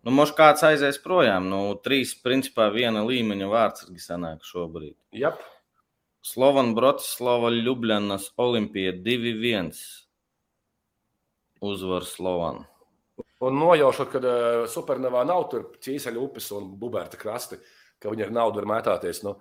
[0.06, 1.48] Nu, Možda kāds aizies projām.
[1.50, 4.94] Nu, trīs, principā, viena līmeņa vārdsargi sanāk šobrīd.
[5.18, 5.42] Jap.
[6.24, 9.70] Slovena, Bratislava, Ljubljanas, Olimpija 2-1.
[11.60, 12.64] Uzvar Slovenu.
[13.42, 17.58] Un nojaušot, ka uh, supernovā nav tur ķīseļu upes un bubērta krasti,
[18.02, 19.22] ka viņi ar naudu var mētāties.
[19.26, 19.36] Nu,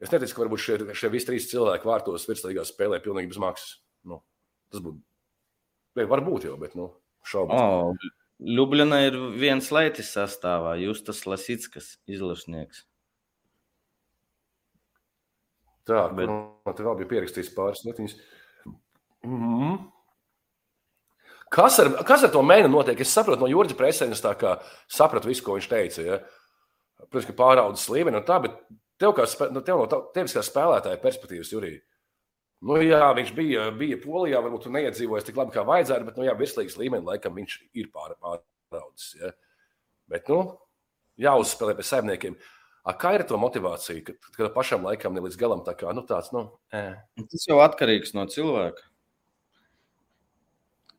[0.00, 3.78] es neticu, ka varbūt šie, šie visi trīs cilvēki vārtos virslīgā spēlē pilnīgi bez maksas.
[4.08, 4.20] Nu,
[4.72, 5.00] tas būtu.
[5.96, 6.90] Varbūt jau, bet nu,
[7.28, 7.56] šaubos.
[7.56, 10.74] O, Ljubljana ir viens leitis sastāvā.
[10.82, 12.86] Justas Lasitskas izlašnieks.
[15.88, 18.14] Tā, bet- man te vēl bija pierakstījis pāris lietiņas.
[19.24, 19.92] Mm -hmm.
[21.52, 23.00] Kas ar, kas ar to mēnesi notiek?
[23.00, 24.54] Es saprotu no Jurģa presēnas, tā kā
[24.88, 26.02] sapratu visu, ko viņš teica.
[26.02, 26.18] Ja?
[27.10, 28.52] Protams, ka pāraudzes līmeni un tā, bet
[28.98, 31.80] tev, kā, spē- nu, tev no tevis kā spēlētāja perspektīvas, Jurī.
[32.62, 36.24] Nu, jā, viņš bija, bija Polijā, varbūt tur neiedzīvojas tik labi, kā vajadzētu, bet, nu,
[36.24, 39.16] jā, virslīgas līmenī laikam viņš ir pār, pāraudzis.
[39.20, 39.32] Ja?
[40.08, 40.58] Bet, nu,
[41.18, 42.36] jāuzspēlē pie saimniekiem.
[42.82, 46.02] A, kā ir to motivāciju, kad, kad pašam laikam ne līdz galam tā kā nu,
[46.06, 46.48] tāds, nu.
[47.30, 48.82] Tas jau atkarīgs no cilvēka.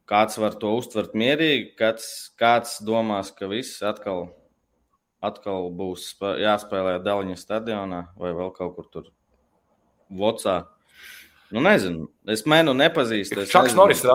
[0.07, 2.07] Kāds var to uztvert mierīgi, kāds,
[2.39, 4.29] kāds domās, ka viss atkal,
[5.23, 9.11] atkal būs spē- jāspēlē Daļņa stadionā vai vēl kaut kur tur
[10.13, 10.61] Vocā.
[11.53, 12.07] Nu, nezinu.
[12.27, 13.43] Es mēnu nepazīstu.
[13.43, 13.79] es nezinu.
[13.79, 14.11] Noris ir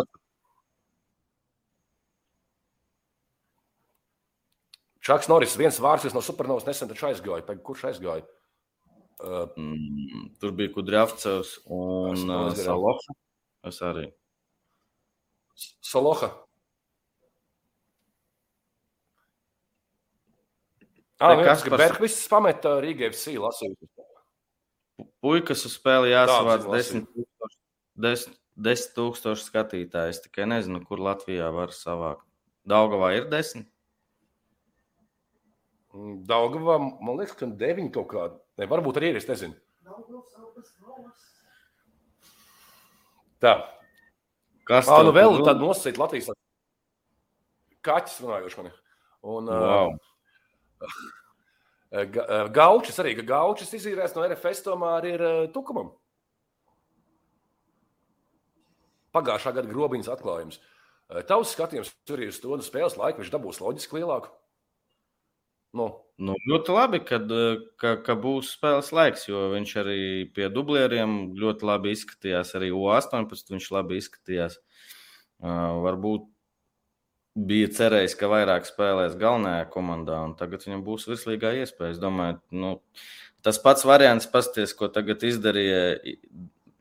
[5.09, 7.45] Čaks Noris, viens vārds, no supernovas nesen taču aizgāja.
[7.47, 8.27] Pēc kurš aizgāja?
[9.19, 12.53] Uh, Mm, tur bija Kudrjavcevs un uh.
[12.55, 13.15] Saloha.
[13.67, 14.05] Es arī.
[15.83, 16.29] Saloha.
[21.19, 23.89] Ah, kas par- Bergvis pameta Rīgai FC lasījumu.
[25.23, 27.59] Puikas uz spēli jāsavāc Daudz 10 tūkstoši,
[27.99, 28.37] 10,
[28.69, 30.15] 10 tūkstoši skatītāji.
[30.15, 32.23] Es tikai nezinu, kur Latvijā var savākt.
[32.69, 33.67] Daugavā ir 10.
[36.29, 38.37] Daugavā, man liekas, ka 9 kaut kāda.
[38.61, 39.57] Ne, varbūt arī ir, es nezinu.
[43.43, 43.55] Tā.
[44.69, 46.35] Kas Tā, nu vēl tur tāda nosacīta Latvijas
[47.89, 48.73] kaķis runājoši man.
[49.29, 49.95] Un, Wow.
[51.95, 55.93] uh, uh, Gaučis arī, ka Gaučis izīrēs no RFS tomēr ir uh, tukumam.
[59.17, 60.61] Pagājušā gada grobiņas atklājums.
[61.09, 64.31] Uh, Tavs skatījums tur ir uz to nu, spēles laiku, viņš dabūs loģiski lielāku.
[65.73, 67.31] Nu, Nu, ļoti labi, kad,
[67.79, 69.99] ka, ka būs spēles laiks, jo viņš arī
[70.35, 72.51] pie dublieriem ļoti labi izskatījās.
[72.59, 74.57] Arī U18 viņš labi izskatījās.
[75.39, 76.25] Uh, varbūt
[77.39, 81.95] bija cerējis, ka vairāk spēlēs galvenajā komandā, un tagad viņam būs virslīgā iespēja.
[81.95, 82.73] Es domāju, nu,
[83.47, 85.85] tas pats variants, pasties, ko tagad izdarīja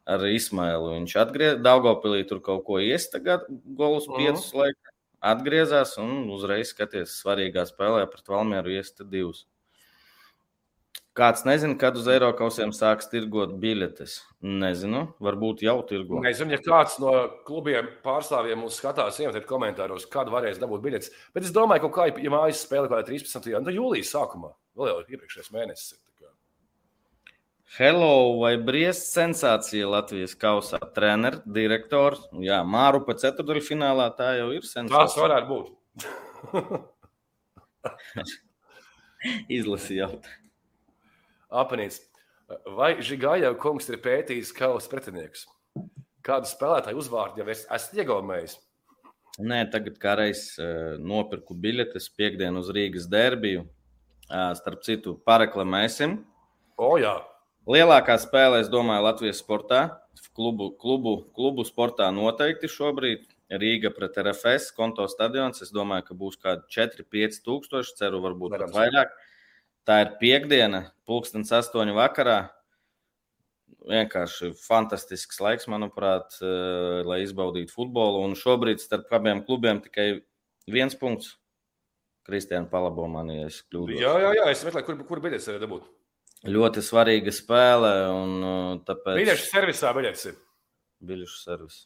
[0.10, 0.96] ar Ismailu.
[0.96, 3.46] Viņš atgriezās Daugopilī, tur kaut ko iestagāt,
[3.78, 4.18] golus Mhm.
[4.18, 4.97] piecus laikus.
[5.26, 9.46] Atgriezās un uzreiz skaties svarīgā spēlē pret Valmieru iesta divus.
[11.18, 14.20] Kāds nezina, kad uz Eiropausiem sāks tirgot biļetes?
[14.46, 16.20] Nezinu, varbūt jau tirgo.
[16.22, 17.14] Nezinu, ja kāds no
[17.48, 21.10] klubiem pārstāvjiem mūs skatās, iemetiet komentāros, kādu varēs dabūt biļetes.
[21.34, 23.50] Bet es domāju, ka, kā, ja mājas spēle kaut kādā 13.
[23.58, 25.98] un jūlijā sākumā, vēl jau iepriekšējais mēnesis.
[27.76, 30.78] Hello vai Briest sensācija Latvijas kausā?
[30.96, 32.22] Treneris, direktors.
[32.40, 35.26] Jā, Māru pa ceturdaļfinālā tā jau ir Tas sensācija.
[35.26, 35.68] varētu būt.
[39.60, 40.24] Izlasījāt.
[41.52, 42.00] Apanīts.
[42.78, 45.44] Vai Žigājā kungs ir pētījis kausa pretiniekus?
[46.24, 48.56] Kādu spēlētāju uzvārdu jau es esmu iegaumējis?
[49.44, 53.68] Nē, tagad kā reiz uh, nopirku biļetes piekdienu uz Rīgas derbiju.
[54.28, 56.18] Uh, starp citu, pareklamēsim.
[56.80, 57.20] O, jā.
[57.68, 59.82] Lielākā spēlē, es domāju, Latvijas sportā,
[60.38, 63.26] klubu, klubu, klubu sportā noteikti šobrīd.
[63.48, 65.62] Rīga pret RFS, konto stadions.
[65.64, 69.12] Es domāju, ka būs kaut kādi 4-5 tūkstoši, ceru, varbūt pat vairāk.
[69.88, 72.38] Tā ir piekdiena, pulkstenis astoņu vakarā.
[73.88, 78.24] Vienkārši fantastisks laiks, manuprāt, eh, lai izbaudītu futbolu.
[78.28, 80.22] Un šobrīd starp abiem klubiem tikai
[80.68, 81.36] viens punkts.
[82.28, 84.00] Kristiāna palabo mani, ja es kļūdos.
[84.00, 84.52] Jā, jā, jā.
[84.52, 85.97] Es meklēju, kur, kur biļetes var dabūt.
[86.46, 90.36] Ļoti svarīga spēle, un uh, tāpēc Biļešu servisā biļetes ir.
[91.10, 91.80] biļešu servis.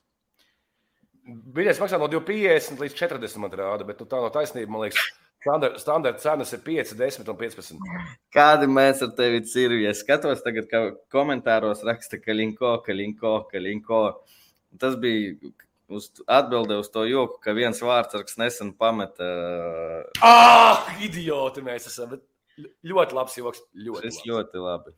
[1.56, 4.74] Biļetes maksā no 2,50 līdz 40 man rāda, bet nu, tā nav taisnība.
[4.74, 5.06] Man liekas,
[5.42, 7.80] standarta standart cenas ir 5, 10 un 15.
[8.34, 9.78] Kādi mēs ar tevi ir?
[9.90, 10.84] Es skatos, tagad, ka
[11.14, 14.02] komentāros raksta, ka linko, ka linko, ka linko.
[14.82, 15.36] Tas bija
[15.92, 19.30] uz, atbilde uz to joku, ka viens vārdsargs nesen pameta.
[20.26, 22.16] Ah, idioti mēs esam!
[22.16, 22.26] Bet
[22.88, 23.62] ļoti labs joks.
[23.76, 24.28] Ļoti Tas labs.
[24.30, 24.95] ļoti labi.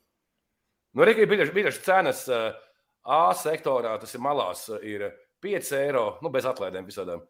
[0.93, 2.51] Nu, Rīgai biļešu, cenas eh,
[3.03, 5.07] A sektorā, tas ir malās, eh, ir
[5.43, 7.23] 5 eiro, nu, bez atlaidēm visādām.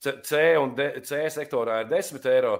[0.00, 2.54] C, C un D, C sektorā ir 10 eiro,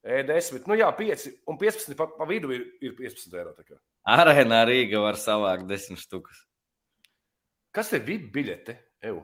[0.00, 3.52] E10, nu jā, 5 un 15 pa, pa vidu ir, ir 15 eiro.
[4.08, 6.46] Arēnā Rīga var savākt desmit štukas.
[7.76, 8.78] Kas ir VIP biļete?
[9.10, 9.20] Ew.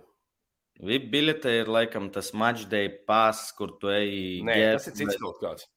[0.85, 4.43] VIP biļete ir laikam tas matchday pass, kur tu ej.
[4.45, 5.71] Nē, ģērbt, tas ir cits kaut kāds.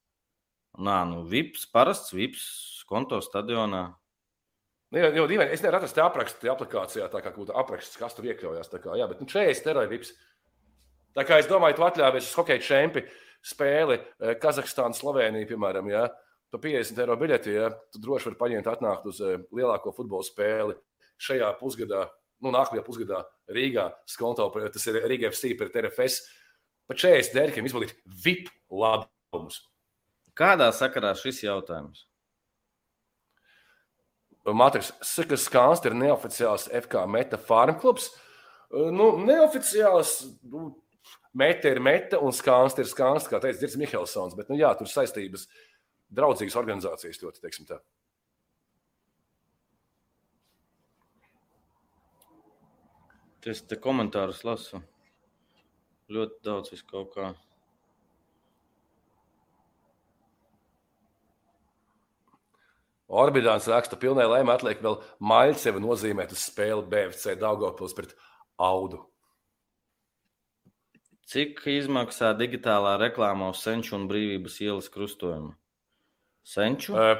[0.78, 2.46] Nā, nu, VIPs, parasts VIPs,
[2.90, 3.88] konto stadionā.
[4.90, 7.98] Nu, jau, jau dīvaini, es nevaru atrast te aprakstu tajā aplikācijā, tā kā būtu apraksts,
[8.00, 8.72] kas tur iekļaujās.
[8.74, 10.14] Kā, jā, bet nu, 40 eiro ir vips.
[11.18, 13.04] Tā kā es domāju, tu atļāvies uz hokeja čempi
[13.46, 16.08] spēli eh, Kazahstāna, Slovenija, piemēram, ja
[16.50, 20.78] tu 50 eiro biļeti, ja tu droši vari paņemt atnākt uz eh, lielāko futbola spēli
[21.22, 22.08] šajā pusgadā,
[22.42, 26.24] nu, nākamajā pusgadā Rīgā, skonto, tas ir Rīga FC pret RFS.
[26.90, 27.94] Pa 40 dērkiem izbaudīt
[28.26, 29.62] VIP labumus.
[30.40, 32.06] Kādā sakarā šis jautājums?
[34.56, 38.08] Matrix, saka, skāns ir neoficiāls FK meta farm klubs.
[38.72, 40.14] Nu, neoficiāls,
[40.50, 40.72] nu,
[41.38, 44.90] meta ir meta un skāns ir skāns, kā teica Dirks Mihelsons, bet, nu, jā, tur
[44.90, 45.48] saistības
[46.16, 47.82] draudzīgas organizācijas ļoti, teiksim tā.
[53.50, 54.82] Es te komentārus lasu.
[56.12, 57.30] Ļoti daudz vis kaut kā.
[63.10, 68.14] Orbītāns raksta, ka pilnai lēmē atliek vēl Maļcevu nozīmēt uz spēli BFC Daugavpils pret
[68.62, 69.02] Audu.
[71.30, 75.56] Cik izmaksā digitālā reklāmā uz Senču un Brīvības ielas krustojumu?
[76.46, 76.94] Senču?
[76.98, 77.18] Uh,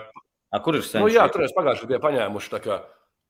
[0.50, 1.06] A, kur ir senču?
[1.06, 2.52] nu, jā, tur mēs pagājušajā gadā paņēmuši.
[2.56, 2.80] tā kā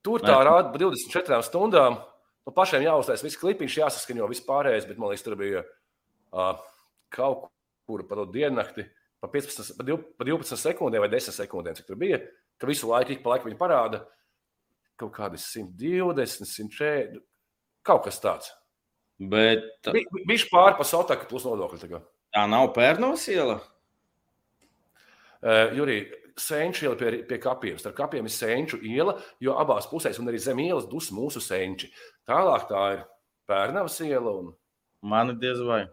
[0.05, 1.99] Tur tā rāda pa 24 stundām.
[2.47, 5.65] Nu, pašiem jāuztais viss klipiņš, jāsaskaņo viss pārējais, bet man liekas, tur bija
[6.31, 6.53] uh,
[7.11, 7.49] kaut
[7.89, 8.85] kur pa to diennakti,
[9.19, 12.21] pa, 15, pa, 12, pa 12 sekundēm vai 10 sekundēm, cik tur bija.
[12.59, 14.03] Ka visu laiku, ik pa laikam viņi parāda
[14.99, 17.21] kaut kādas 120, 140.
[17.87, 18.51] Kaut kas tāds.
[19.19, 22.01] Bet viņš pāri pa sotaku plus nodokļu.
[22.35, 23.59] Tā, nav Pērnovas iela?
[25.39, 26.01] Uh, Jurī,
[26.39, 27.79] Senču iela pie, pie kapiem.
[27.79, 31.89] Starp kapiem ir Senču iela, jo abās pusēs un arī zem ielas dus mūsu senči.
[32.27, 33.05] Tālāk tā ir
[33.49, 34.35] Pērnavas iela.
[34.39, 34.53] Un...
[35.03, 35.85] Man diez vai.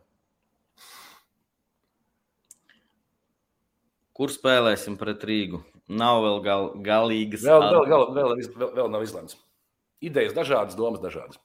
[4.16, 5.60] Kur spēlēsim pret Rīgu?
[5.86, 7.44] Nav vēl gal, galīgas.
[7.46, 9.38] Vēl, vēl, vēl, vēl, vēl, vēl nav izlemts.
[10.02, 11.38] Idejas dažādas, domas dažādas.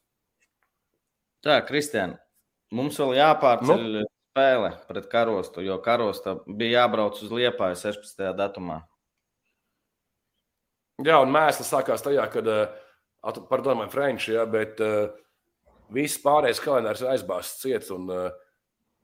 [1.45, 2.17] Tā, Kristiāna,
[2.73, 4.05] mums vēl jāpārceļ nu?
[4.31, 8.23] spēle pret karostu, jo karosta bija jābrauc uz Liepāju 16.
[8.37, 8.81] datumā.
[11.01, 15.09] Jā, un mēsls sākās tajā, kad uh, par domāju Frančiju, ja, bet uh,
[15.93, 18.29] viss pārējais kalendārs ir aizbāzts ciets, un uh,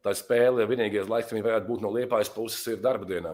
[0.05, 3.33] tā spēle, vienīgais laiks, kad viņi varētu būt no Liepājas puses, ir darba dienā.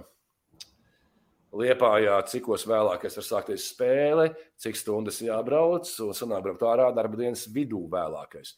[1.53, 7.45] Liepājā, cikos vēlākais var sākties spēle, cik stundas jābrauc, un sanāk braukt ārā darba dienas
[7.53, 8.55] vidū vēlākais.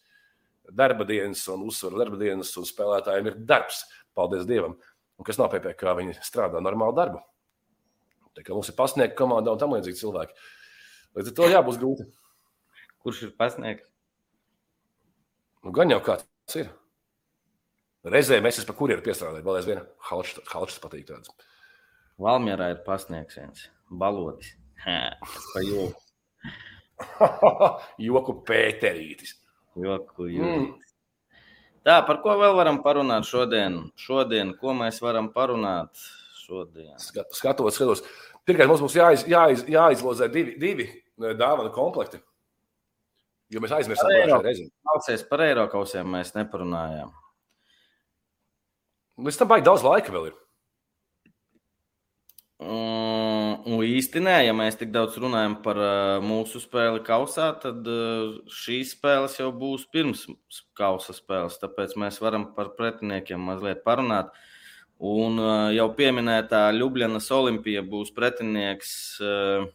[0.72, 3.84] Darba dienas un uzsvaru darba dienas un spēlētājiem ir darbs,
[4.16, 4.78] paldies Dievam.
[5.20, 7.20] Un kas nav PPC, viņi strādā normālu darbu.
[8.36, 10.48] Tā kā mums ir pasniegta komanda un tam līdzīgi cilvēki.
[11.16, 12.08] Līdz ar to jābūt grūti.
[13.04, 13.88] Kurš ir pasniegts?
[15.66, 16.72] Nu, gan jau kāds ir.
[18.06, 19.46] Reizē mēs esam pa kurjeru piestrādājis.
[19.48, 21.32] Vēl aizvien halčs patīk tāds.
[22.22, 24.54] Valmjerā ir pasniegts balodis.
[24.86, 26.02] Pa joku.
[28.08, 29.36] joku pēterītis.
[29.76, 30.52] Joku, joku.
[30.52, 30.86] Mm.
[31.86, 33.82] Tā, par ko vēl varam parunāt šodien?
[34.00, 35.92] Šodien, ko mēs varam parunāt
[36.46, 36.96] šodien?
[37.02, 38.06] Skatos, skatos.
[38.46, 42.22] Pirmkārt, mums būs jāiz, jāiz, jāizlozē divi, divi eh, dāvana komplekti.
[43.54, 44.66] Jo mēs aizmirsām šo reizi.
[44.86, 47.12] Klausies, par eiro kausiem mēs neparunājām.
[49.26, 50.40] Līdz tam baigi daudz laika vēl ir.
[52.56, 57.84] Mm, nu, īsti nē, ja mēs tik daudz runājam par uh, mūsu spēli kausā, tad
[57.92, 60.24] uh, šīs spēles jau būs pirms
[60.80, 61.60] kausa spēles.
[61.60, 64.32] Tāpēc mēs varam par pretiniekiem mazliet parunāt.
[65.04, 69.68] Un uh, jau pieminētā Ljubljanas Olimpija būs pretinieks uh,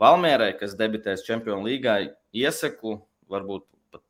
[0.00, 1.98] Valmierai, kas debitēs Čempionu līgā.
[2.32, 4.06] Iesaku, varbūt pat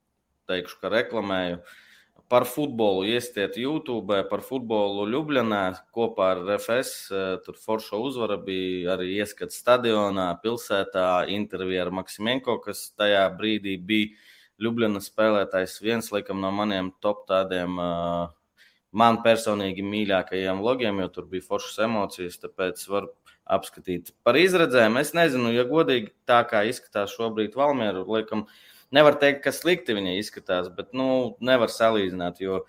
[0.52, 1.58] teikšu, ka reklamēju.
[1.58, 1.80] Uh,
[2.29, 5.62] par futbolu iestiet YouTube, par futbolu Ljubljanā
[5.95, 6.93] kopā ar RFS.
[7.11, 13.77] Eh, tur forša uzvara bija arī ieskats stadionā, pilsētā, intervija ar Maksimenko, kas tajā brīdī
[13.79, 14.14] bija
[14.62, 15.81] Ljubljanas spēlētājs.
[15.83, 17.79] Viens laikam, no maniem top tādiem.
[17.79, 18.29] Uh,
[18.95, 23.09] man personīgi mīļākajiem vlogiem, jo tur bija foršas emocijas, tāpēc var
[23.45, 25.01] apskatīt par izredzēm.
[25.01, 29.97] Es nezinu, ja godīgi tā kā izskatās šobrīd Valmieru, laikam, uh, nevar teikt, ka slikti
[29.97, 32.40] viņa izskatās, bet nu, nevar salīdzināt.
[32.45, 32.62] Jo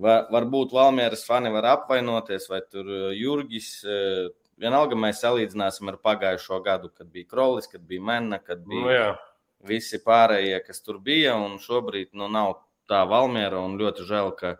[0.00, 3.72] var, varbūt Valmieras fani var apvainoties, vai tur uh, Jurgis.
[3.86, 8.82] Uh, vienalga mēs salīdzināsim ar pagājušo gadu, kad bija Krolis, kad bija Menna, kad bija
[8.82, 9.06] nu, jā.
[9.68, 11.36] visi pārējie, kas tur bija.
[11.40, 12.58] Un šobrīd nu, nav
[12.90, 13.62] tā Valmiera.
[13.80, 14.56] Ļoti žēl, ka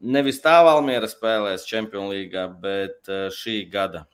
[0.00, 4.06] nevis tā Valmiera spēlēs Champions League, bet uh, šī gada.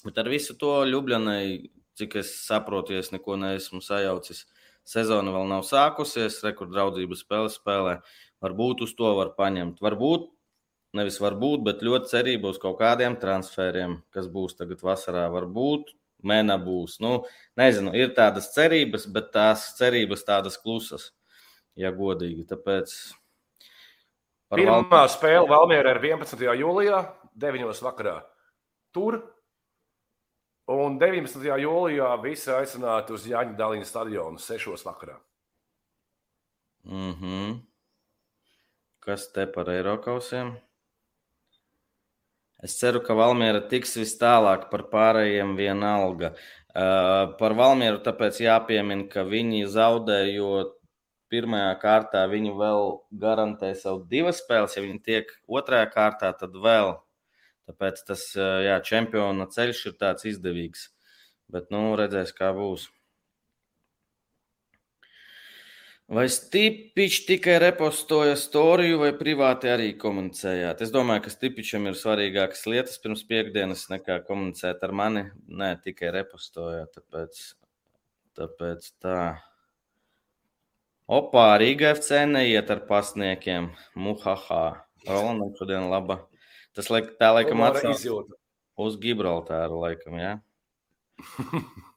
[0.00, 1.68] Bet ar visu to Ljubljanai,
[2.00, 4.46] cik es saprotu, es neko neesmu sajaucis.
[4.46, 4.59] Uh,
[4.90, 7.94] Sezona vēl nav sākusies, rekorddraudzības spēle spēlē.
[8.42, 9.78] Varbūt uz to var paņemt.
[9.84, 10.26] Varbūt,
[10.98, 15.28] nevis varbūt, bet ļoti cerība uz kaut kādiem transferiem, kas būs tagad vasarā.
[15.30, 15.92] Varbūt
[16.26, 16.98] mēnā būs.
[17.04, 17.12] Nu,
[17.60, 21.10] nezinu, ir tādas cerības, bet tās cerības tādas klusas,
[21.78, 22.46] ja godīgi.
[22.50, 22.94] Tāpēc.
[24.50, 25.10] Pirmā Val...
[25.12, 26.48] spēle Valmjerā ir 11.
[26.64, 27.04] jūlijā,
[27.38, 27.70] 9.
[27.86, 28.16] vakarā.
[28.90, 29.20] Tur
[30.70, 31.42] Un 19.
[31.58, 34.84] jūlijā visi aicināti uz Jāņa Dāļina stadionu 6.
[34.86, 35.16] vakarā.
[36.84, 37.60] Mm -hmm.
[39.00, 40.52] Kas te par Eiropausiem?
[42.62, 46.34] Es ceru, ka Valmiera tiks vis tālāk par pārējiem vienalga.
[46.70, 50.76] Uh, par Valmieru tāpēc jāpiemina, ka viņi zaudējot
[51.32, 54.76] pirmajā kārtā, viņi vēl garantē savu divas spēles.
[54.76, 56.94] Ja viņi tiek otrajā kārtā, tad vēl
[57.70, 60.88] Tāpēc tas jā, čempiona ceļš ir tāds izdevīgs.
[61.50, 62.88] Bet nu, redzēs, kā būs.
[66.10, 70.80] Vai Stipičs tikai repostoja storiju, vai privāti arī komunicējāt?
[70.82, 75.22] Es domāju, ka Stipičam ir svarīgākas lietas pirms piekdienas nekā komunicēt ar mani.
[75.46, 76.88] Nē, tikai repostoja.
[76.90, 77.38] Tāpēc,
[78.40, 79.20] tāpēc tā.
[81.06, 83.70] Opā, Rīga FC neiet ar pasniekiem.
[83.94, 84.64] Muhaha.
[85.06, 86.18] Rolandam šodien laba
[86.80, 88.32] Tas laik, tā laikam atsauc
[88.80, 90.30] uz Gibraltāru, laikam, jā.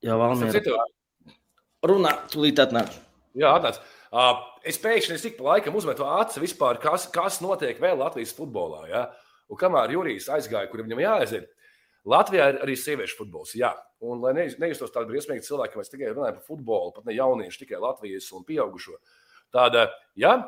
[0.00, 0.84] Jā, Valmiera.
[1.84, 2.94] Runā, tūlīt atnāc.
[3.36, 3.80] Jā, atnāc.
[4.14, 8.32] Uh, es pēkšņi es tik pa laikam uzmetu aci vispār, kas, kas notiek vēl Latvijas
[8.36, 8.86] futbolā.
[8.90, 9.02] Ja?
[9.50, 11.50] Un kamēr Jurijs aizgāja, kur viņam jāaiziet,
[12.08, 13.52] Latvijā ir arī sieviešu futbols.
[13.58, 13.74] Jā.
[14.00, 17.82] Un, lai neizstos tādu briesmīgu cilvēku, mēs tikai runājam par futbolu, pat ne jauniešu, tikai
[17.82, 18.96] Latvijas un pieaugušo.
[19.52, 20.38] Tāda, jā,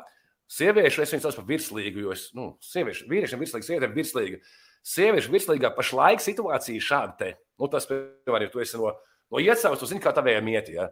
[0.53, 4.41] sieviešu es viņu saucu par virslīgu, jo es, nu, sieviešu, vīriešiem virslīga, sievietēm virslīga.
[4.83, 7.29] Sieviešu virslīgā pašlaik situācija šāda te.
[7.61, 8.91] Nu, tas, piemēram, ja tu esi no,
[9.31, 10.71] no iecavas, tu zini, kā tavējiem iet.
[10.75, 10.89] Ja?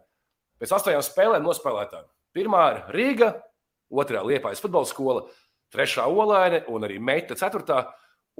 [0.62, 2.06] Pēc astoņām spēlēm nospēlētām.
[2.32, 3.32] Pirmā ir Rīga,
[3.92, 5.26] otrā Liepājas futbola skola,
[5.74, 7.84] trešā Olaine un arī Meita ceturtā.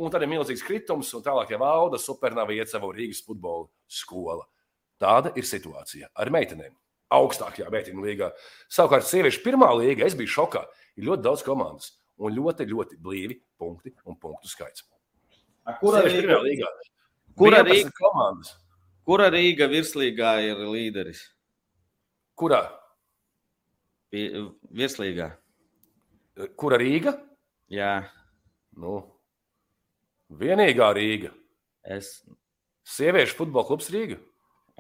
[0.01, 4.47] Un tad ir milzīgs kritums, un tālāk jau valda supernova iecava Rīgas futbola skola.
[5.03, 6.73] Tāda ir situācija ar meitenēm.
[7.13, 8.31] Augstākajā meiteņu līgā.
[8.73, 10.65] Savukārt, sieviešu pirmā līga, es biju šokā.
[10.99, 11.93] Ir ļoti daudz komandas
[12.23, 14.87] un ļoti, ļoti blīvi punkti un punktu skaits.
[15.81, 16.41] Kura Rīga?
[16.43, 16.71] līgā?
[17.39, 18.57] Kura Rīga komandas?
[19.07, 21.23] Kura Rīga virslīgā ir līderis?
[22.39, 22.65] Kurā?
[24.13, 25.33] Virslīgā.
[26.59, 27.17] Kura Rīga?
[27.73, 27.95] Jā.
[28.79, 29.01] Nu,
[30.41, 31.33] Vienīgā Rīga.
[31.83, 32.21] Es.
[32.89, 34.19] Sieviešu futbola klubs Rīga.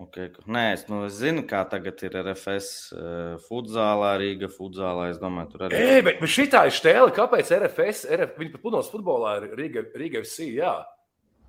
[0.03, 0.31] Okay.
[0.51, 5.11] Nē, es, nu, es zinu, kā tagad ir RFS uh, futzālā, Rīga futzālā.
[5.13, 6.03] Es domāju, tur arī ir.
[6.07, 9.85] Bet, bet šī tā ir stēle, kāpēc RFS, RF, viņi pat pludmales futbolā ir Rīga,
[10.01, 10.49] Rīga FC.
[10.57, 10.75] Jā.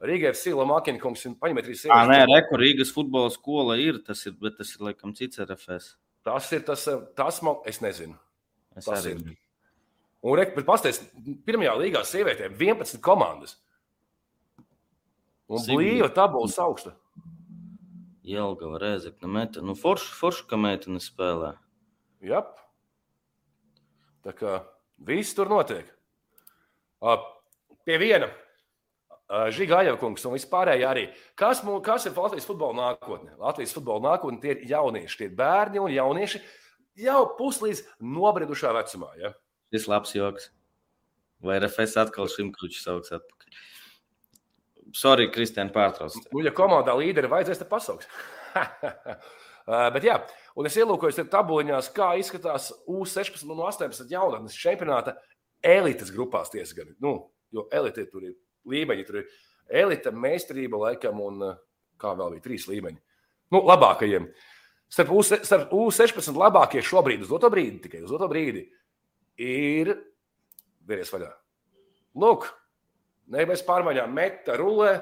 [0.04, 2.12] Rīga FC, Lamakina kungs, un paņemiet arī sieviešu.
[2.12, 5.94] Nē, Reku Rīgas futbola skola ir, tas ir, bet tas ir laikam cits RFS.
[6.28, 6.84] Tas ir tas,
[7.18, 8.18] tas man, es nezinu.
[8.76, 9.16] Es tas arī.
[9.18, 9.38] ir.
[10.24, 11.10] Un, re, bet pastāstiet,
[11.48, 13.58] pirmajā līgā sievietēm 11 komandas.
[15.52, 16.94] Un blīva tabulas augsta.
[18.24, 19.64] Jelgava, Rēzekne, meta.
[19.66, 21.58] Nu, forši, forši, ka meitene spēlē.
[22.24, 22.46] Jā.
[24.24, 24.62] Tā kā
[25.04, 25.90] viss tur notiek.
[27.84, 28.32] Pie viena.
[29.52, 31.04] Žiga Aļakungs un vispārējie arī.
[31.40, 33.34] Kas, kas ir Latvijas futbola nākotne?
[33.42, 36.40] Latvijas futbola nākotne tie ir jaunieši, tie ir bērni un jaunieši
[37.04, 39.10] jau puslīdz nobriedušā vecumā.
[39.20, 39.34] Ja?
[39.74, 40.52] Ir labs joks.
[41.44, 43.43] Vai RFS atkal Šimkručs sauks atpakaļ?
[44.94, 46.16] Sorry, Kristēna, pārtrauc.
[46.30, 48.10] Nu, ja komandā līderi vajadzēs, tad pasauks.
[49.64, 50.18] Uh, bet, jā,
[50.60, 55.14] un es ielūkojos tabuliņās, kā izskatās U16 un 18 jaunatnes čempionāta
[55.64, 56.90] elites grupās tiesa gan.
[57.00, 57.14] Nu,
[57.56, 58.34] jo elite tur ir
[58.68, 59.30] līmeņi, tur ir
[59.84, 61.62] elite, meistarība laikam un uh,
[61.96, 63.00] kā vēl bija trīs līmeņi.
[63.56, 64.28] Nu, labākajiem.
[64.92, 68.66] Starp, U, starp U16 labākie šobrīd, uz doto brīdi, tikai uz doto brīdi,
[69.42, 69.94] ir
[70.90, 71.32] vīries vaļā.
[72.20, 72.52] Lūk,
[73.32, 74.98] Ne bez pārmaiņām, meta rulē.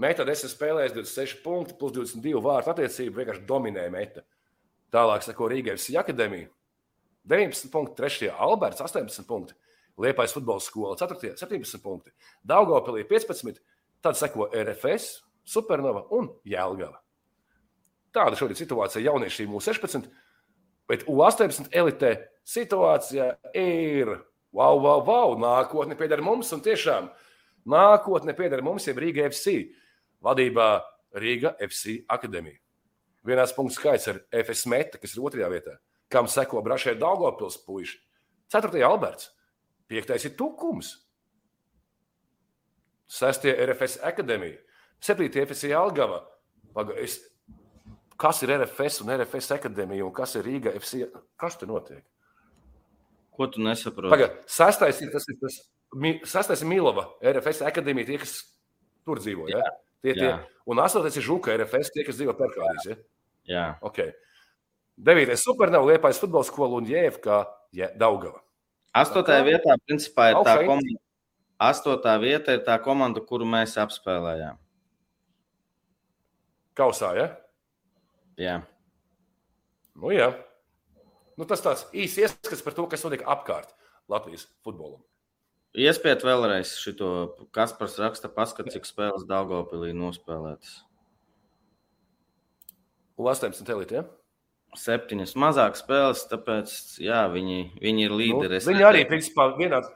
[0.00, 3.20] Meta desmit spēlēs 26 punkti, plus 22 vārtu attiecību.
[3.20, 4.24] Vienkārši dominē meta.
[4.94, 6.48] Tālāk sako Rīgas akadēmija.
[7.30, 8.32] 19 punkti, 3.
[8.46, 9.54] Alberts, 18 punkti.
[9.98, 11.34] Liepais futbola skola, 4.
[11.38, 12.12] 17 punkti.
[12.46, 13.62] Daugopilī 15,
[14.02, 16.98] tad seko RFS, Supernova un Jēlgava.
[18.14, 20.06] Tāda šodien situācija jauniešiem U16,
[20.88, 22.14] bet U18 elitē
[22.48, 24.12] situācija ir
[24.54, 27.08] Wow, wow, wow, nākotne pieder mums, un tiešām
[27.66, 29.56] nākotne pieder mums, jeb Rīga FC
[30.22, 30.68] vadībā
[31.18, 32.60] Rīga FC akadēmija.
[33.26, 35.74] Vienās punktu skaits ir FS Meta, kas ir otrajā vietā,
[36.12, 37.98] kam seko Brašē Daugopils puiši.
[38.52, 39.32] Ceturtajā Alberts,
[39.90, 40.92] piektais ir Tukums,
[43.10, 44.60] sestie RFS akadēmija,
[45.02, 46.22] septītie FS Algava.
[46.74, 47.18] Paga, es,
[48.20, 51.08] kas ir RFS un RFS akadēmija un kas ir Rīga FC?
[51.40, 52.04] Kas tur notiek?
[53.34, 54.12] Ko tu nesaproti?
[54.14, 55.56] Pagaid, sastais ir tas, ir tas
[56.30, 58.36] sastais ir Milova, RFS akadēmija, tie, kas
[59.06, 59.48] tur dzīvo.
[59.50, 59.62] Ja?
[60.04, 60.32] Tie, tie.
[60.70, 62.88] Un astotais ir Žuka, RFS, tie, kas dzīvo Perkādīs.
[62.90, 62.96] Ja?
[63.44, 63.64] Jā.
[63.84, 64.14] Okay.
[64.94, 67.40] Devītais Supernova, Liepājas futbola skola un JFK
[67.74, 68.40] ja, Daugava.
[68.94, 71.00] Astotajā vietā, principā, ir tā komanda.
[71.64, 74.58] Astotā vieta ir tā komanda, kuru mēs apspēlējām.
[76.74, 77.26] Kausā, ja?
[78.38, 78.56] Jā.
[79.94, 80.32] Nu, jā.
[81.38, 83.74] Nu, tas tāds īsts ieskats par to, kas notiek apkārt
[84.10, 85.02] Latvijas futbolam.
[85.74, 87.14] Iespiet vēlreiz šo,
[87.54, 90.76] kas par raksta, paskat, cik spēles Dāngopilī nospēlētas.
[93.18, 94.02] U18 elitē.
[94.02, 94.04] Ja?
[94.78, 96.70] Septiņas mazākas spēles, tāpēc
[97.02, 98.58] jā, viņi, viņi ir līderi.
[98.58, 99.90] Nu, viņi arī, principā, vienāds.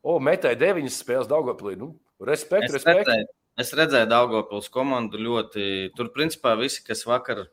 [0.00, 1.76] O, metēja deviņas spēles Dāngopilī.
[1.80, 1.90] Nu,
[2.24, 3.04] respekt, es respekt.
[3.04, 3.28] Redzēju,
[3.60, 5.66] es redzēju Dāngopils komandu ļoti.
[5.96, 7.46] Tur, principā, visi, kas vakar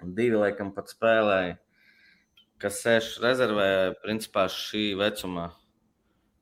[0.00, 1.58] divi, laikam, pat spēlēja
[2.62, 3.68] kas sēž rezervē,
[4.02, 5.48] principā šī vecuma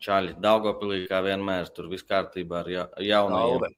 [0.03, 0.37] čaļi.
[0.43, 3.71] Daugopilī, kā vienmēr, tur viss kārtībā ar ja, jaunajiem.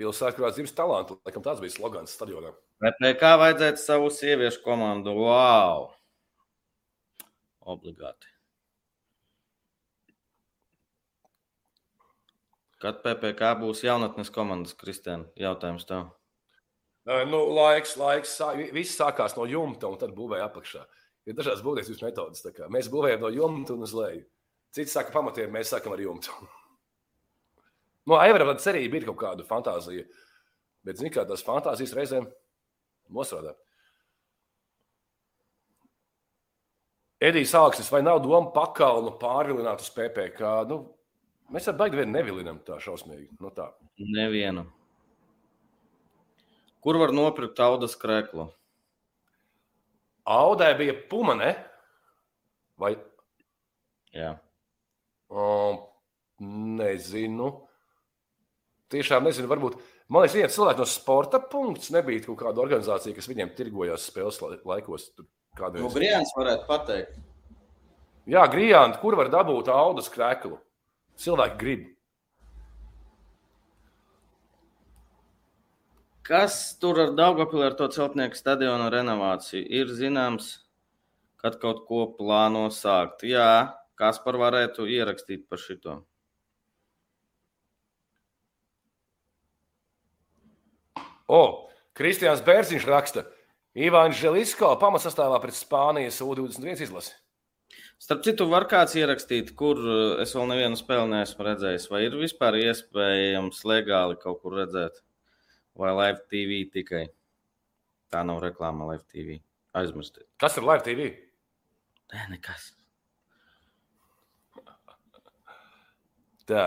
[0.00, 2.54] Pilsēta, kurā dzimst talantu, laikam tāds bija slogans stadionā.
[2.80, 5.12] Bet kā vajadzētu savu sieviešu komandu?
[5.18, 5.90] Wow!
[7.60, 8.30] Obligāti.
[12.80, 15.28] Kad PPC būs jaunatnes komandas, Kristēna?
[15.36, 16.08] Jautājums tev.
[17.08, 18.34] Nu, laiks, laiks,
[18.76, 20.82] viss sākās no jumta un tad būvēja apakšā.
[21.28, 22.44] Ir dažādas būvniecības metodas.
[22.72, 24.24] Mēs būvējam no jumta un uz leju.
[24.74, 26.34] Citi saka pamatiem, mēs sākam ar jumtu.
[28.08, 30.06] No Aivara tāda cerība ir kaut kāda fantāzija.
[30.82, 32.24] Bet, zini, kā tās fantāzijas reizēm
[33.12, 33.58] nosrādāt.
[37.20, 40.40] Edijs Alksnis, vai nav doma pakalnu pārvilināt uz PPC?
[40.72, 40.80] Nu,
[41.52, 43.28] mēs ar baigi vienu nevilinam tā šausmīgi.
[43.44, 43.68] Nu, tā.
[44.00, 44.64] Nevienu.
[46.80, 48.48] Kur var nopirkt audas krēklu?
[50.30, 51.54] Audē bija puma, ne?
[52.80, 52.94] Vai?
[54.16, 54.34] Jā.
[55.30, 55.82] Um,
[56.78, 57.50] nezinu.
[58.90, 59.76] Tiešām nezinu, varbūt.
[60.10, 64.40] Man liekas, viens cilvēks no sporta punkts nebija kaut kāda organizācija, kas viņiem tirgojās spēles
[64.66, 65.10] laikos.
[65.58, 65.84] Kādreiz.
[65.84, 67.20] Nu, Grijāns varētu pateikt.
[68.30, 70.58] Jā, Grijāns, kur var dabūt audas krēklu?
[71.20, 71.86] Cilvēki grib.
[76.30, 79.64] Kas tur ar Dārgopilu ar to celtnieku stadionu renovāciju?
[79.66, 80.60] Ir zināms,
[81.42, 83.24] kad kaut ko plāno sākt.
[83.26, 85.96] Jā, kas par varētu ierakstīt par šito?
[91.26, 91.42] O,
[91.98, 93.26] Kristians Bērziņš raksta,
[93.74, 97.12] Ivāns Želisko pamatsastāvā pret Spānijas U21 izlasi.
[98.00, 102.16] Starp citu, var kāds ierakstīt, kur eh, es vēl nevienu spēli neesmu redzējis, vai ir
[102.22, 105.02] vispār iespējams legāli kaut kur redzēt,
[105.78, 107.06] vai live TV tikai.
[108.10, 109.40] Tā nav reklāma live TV.
[109.78, 110.26] Aizmirstiet.
[110.40, 111.10] Kas ir live TV?
[112.10, 112.72] Nē, nekas.
[116.50, 116.64] Tā,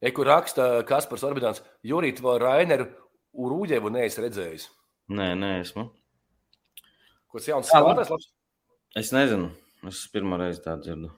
[0.00, 2.86] Eku raksta Kaspars Orbidāns, Jurīt vai Raineru
[3.36, 4.62] Urūģevu neesi redzējis?
[5.12, 5.90] Nē, neesmu.
[7.28, 8.30] Ko tas jauns spēlētājs?
[8.96, 9.50] Es nezinu.
[9.86, 11.10] Es pirmo reizi tādu dzirdu.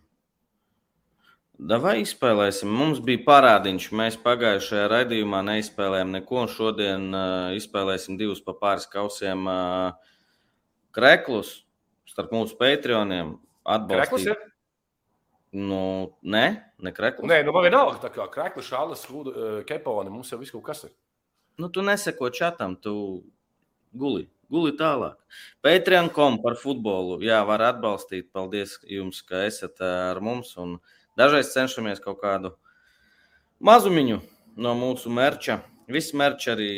[1.63, 2.71] Davai izspēlēsim.
[2.75, 3.91] Mums bija parādiņš.
[3.95, 6.47] Mēs pagājušajā raidījumā neizspēlējām neko.
[6.51, 10.17] Šodien uh, izspēlēsim divus pa pāris kausiem uh,
[10.97, 11.61] kreklus
[12.11, 13.37] starp mūsu patroniem.
[13.63, 14.11] Atbalstīt.
[14.11, 14.37] Kreklus, ja?
[15.53, 15.83] Nu,
[16.25, 16.47] nē,
[16.81, 17.29] ne krekls.
[17.29, 19.03] Nē, nu man vienalga, tā kā krekls, šādas,
[19.69, 20.95] keponi, mums jau viss kaut kas ir.
[21.61, 22.95] Nu, tu neseko čatam, tu
[23.93, 25.19] guli, guli tālāk.
[25.65, 28.31] Patreon.com par futbolu, jā, var atbalstīt.
[28.33, 30.55] Paldies jums, ka esat ar mums.
[30.57, 30.79] Un
[31.19, 32.55] dažreiz cenšamies kaut kādu
[33.63, 34.21] mazumiņu
[34.63, 35.61] no mūsu merča.
[35.93, 36.73] Viss merč arī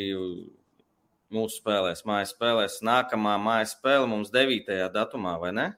[1.35, 2.83] mūsu spēlēs, mājas spēlēs.
[2.87, 4.71] Nākamā mājas spēle mums 9.
[4.95, 5.73] datumā, vai ne?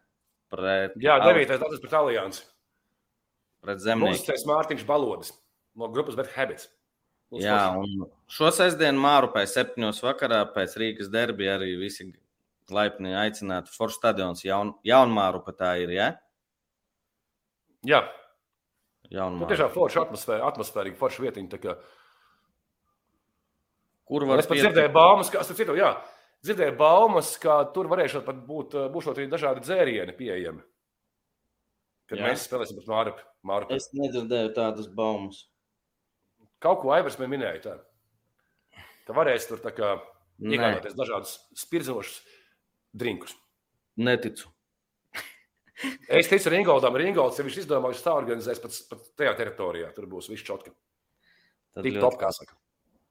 [0.53, 1.57] Pret Jā, 9.
[1.57, 2.45] datums pret Aliansi
[3.67, 4.15] pret zemnieku.
[4.15, 5.33] Uzticēs Mārtiņš Balodis
[5.77, 6.71] no grupas Bet Habits.
[7.35, 12.13] Uz Jā, un šo sestdienu Māru pēc septiņos vakarā pēc Rīgas derbija arī visi
[12.71, 13.75] laipni aicināti.
[13.75, 16.13] Foršu stadions jaun, Jaunmāru pat tā ir, ja?
[17.87, 18.05] Jā.
[19.13, 19.45] Jaunmāru.
[19.45, 21.61] Nu, tiešām forša atmosfēra, atmosfērīga forša vietiņa.
[21.63, 21.77] Kā...
[24.07, 25.93] Kur var es pat dzirdēju baumas, ka, citu, jā,
[26.47, 30.65] dzirdēju baumas, ka tur varēšot pat būt, būšot arī dažādi dzērieni pieejami.
[32.07, 32.29] Kad Jā.
[32.31, 33.15] mēs spēlēsim pret Māru.
[33.47, 33.69] Māru.
[33.75, 35.43] Es nedzirdēju tādas baumas.
[36.63, 37.63] Kaut ko Aivars man minēja.
[37.65, 38.85] Tā.
[39.07, 42.21] Ka varēs tur iegādāties dažādus spirzošus
[42.95, 43.35] drinkus.
[43.97, 44.51] Neticu.
[46.09, 46.97] Es ticu Ringoldam.
[46.99, 49.91] Ringolds, ja viņš izdomās, tā organizēs pat, pat tajā teritorijā.
[49.97, 50.73] Tur būs viss čotka.
[51.77, 52.57] Tik top, kā saka.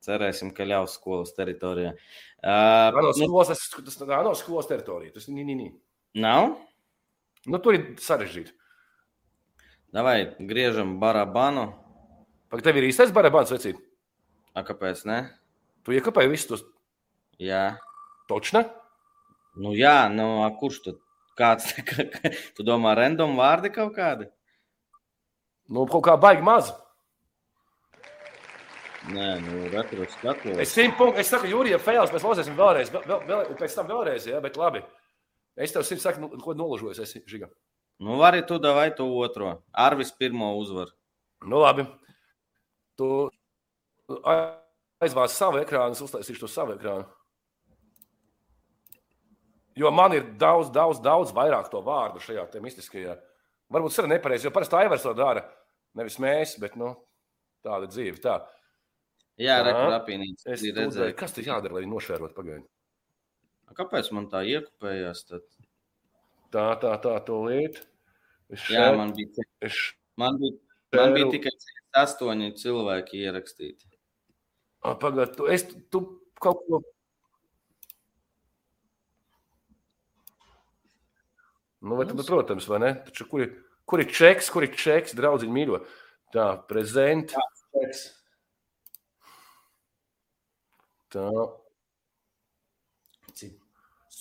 [0.05, 1.95] Cerēsim, ka ļaus skolas teritorijā.
[2.45, 5.13] Uh, tā nav skolas, nu, tas, tas nav skolas teritorija.
[5.15, 5.71] Tas nī, nī, nī.
[6.21, 6.53] Nav?
[7.49, 8.53] Nu, tur ir sarežģīti.
[9.95, 11.69] Davai, griežam barabanu.
[12.51, 13.79] Pagaid, tev ir īstais barabans, vecīt?
[14.53, 15.19] A, kāpēc ne?
[15.85, 16.65] Tu iekāpēji visus tos?
[17.41, 17.77] Jā.
[18.29, 18.65] Točna?
[19.61, 20.95] Nu jā, nu, a, kurš tu?
[21.35, 21.73] Kāds,
[22.55, 24.29] tu domā, random vārdi kaut kādi?
[25.67, 26.71] Nu, kaut kā baigi maz.
[29.11, 30.57] Nē, nu, retro skatos.
[30.61, 34.39] Es, punktu, es saku, Jūrija, fails, mēs lozēsim vēlreiz, vēl, vēl, pēc tam vēlreiz, jā,
[34.41, 34.81] bet labi.
[35.55, 37.51] Es tev simt saku, nu, ko noložojos, esi, Žiga.
[37.99, 39.61] Nu, vari tu davai to otro.
[39.71, 40.91] Arvis pirmo uzvaru.
[41.45, 41.85] Nu, labi.
[42.99, 43.07] Tu
[45.03, 47.05] aizvāc savu ekrānu, es uztaisīšu to savu ekrānu.
[49.75, 53.17] Jo man ir daudz, daudz, daudz vairāk to vārdu šajā mistiskajā.
[53.73, 55.43] Varbūt tas ir nepareizi, jo parasti Aivars to dara.
[55.95, 56.93] Nevis mēs, bet nu,
[57.65, 58.19] tāda dzīve.
[58.23, 58.37] Tā.
[59.41, 60.47] Jā, rekurapīnīts.
[60.47, 62.63] Es redzēju, kas tur jādara, lai nošērot pagaidi.
[63.75, 65.25] Kāpēc man tā iekupējās?
[65.27, 65.43] Tad?
[66.53, 67.83] Tā, tā, tā, to lietu.
[68.69, 69.79] Jā, man bija, es
[70.21, 70.55] man bija,
[70.95, 71.51] man bija tikai
[71.97, 73.89] astoņi cilvēki ierakstīti.
[74.85, 76.03] Pagaidiet, tu, es, tu
[76.43, 76.81] kaut ko.
[81.85, 82.91] Nu, vai, tad, protams, vai ne?
[83.05, 83.51] Taču, kur, ir,
[83.85, 85.83] kur ir čeks, kur ir čeks, draugiņ mīļo?
[86.33, 87.35] Tā, prezent.
[91.13, 91.29] Tā.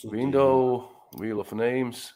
[0.05, 2.11] Window, Wheel of Names.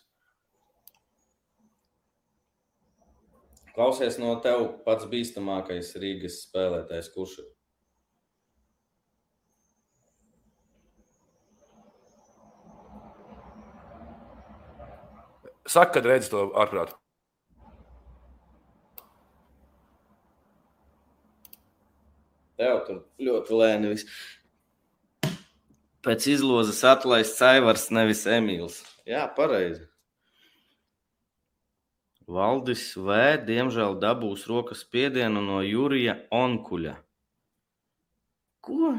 [3.73, 7.49] Klausies no tev pats bīstamākais Rīgas spēlētājs, kurš ir?
[15.69, 16.97] Saka, kad redzi to ārprātu.
[22.59, 24.09] Tev tur ļoti lēni viss.
[26.03, 28.81] Pēc izlozes atlaists Aivars, nevis Emīls.
[29.07, 29.85] Jā, pareizi.
[32.29, 33.21] Valdis V.
[33.45, 36.97] diemžēl dabūs rokas spiedienu no Jurija Onkuļa.
[38.65, 38.97] Ko?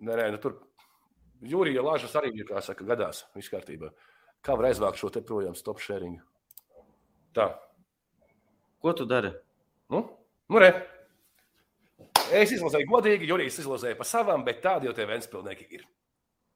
[0.00, 0.56] Nē, nē, nu tur
[1.40, 3.24] Jurija Lāžas arī ir, kā saka, gadās.
[3.36, 3.90] Viss kārtībā.
[4.44, 6.18] Kā var aizvākt šo te projām stop sharing?
[7.36, 7.52] Tā.
[8.80, 9.32] Ko tu dari?
[9.92, 10.04] Nu,
[10.48, 10.70] nu re.
[12.30, 15.84] Es izlasīju godīgi, Jurijs izlasīja pa savām, bet tādi jau tie Ventspilnieki ir.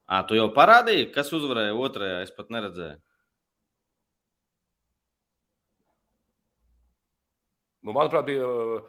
[0.04, 2.98] Ā, tu jau parādīji, kas uzvarēja otrajā, es pat neredzēju.
[7.84, 8.84] Nu, manuprāt, bija uh,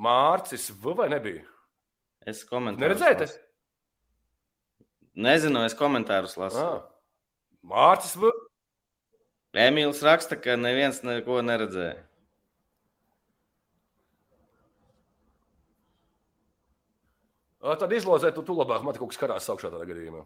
[0.00, 1.44] Mārcis V vai nebija?
[2.28, 2.84] Es komentēju.
[2.84, 3.18] Neredzēju?
[3.20, 3.49] te?
[5.18, 6.60] Nezinu, es komentārus lasu.
[6.60, 6.82] Ā.
[7.66, 8.14] Mārcis.
[9.50, 11.98] Emīls raksta, ka neviens neko neredzēja.
[17.60, 20.22] Ā, Tad izlozē, tu, tu labāk man kaut kas karās augšā tādā gadījumā.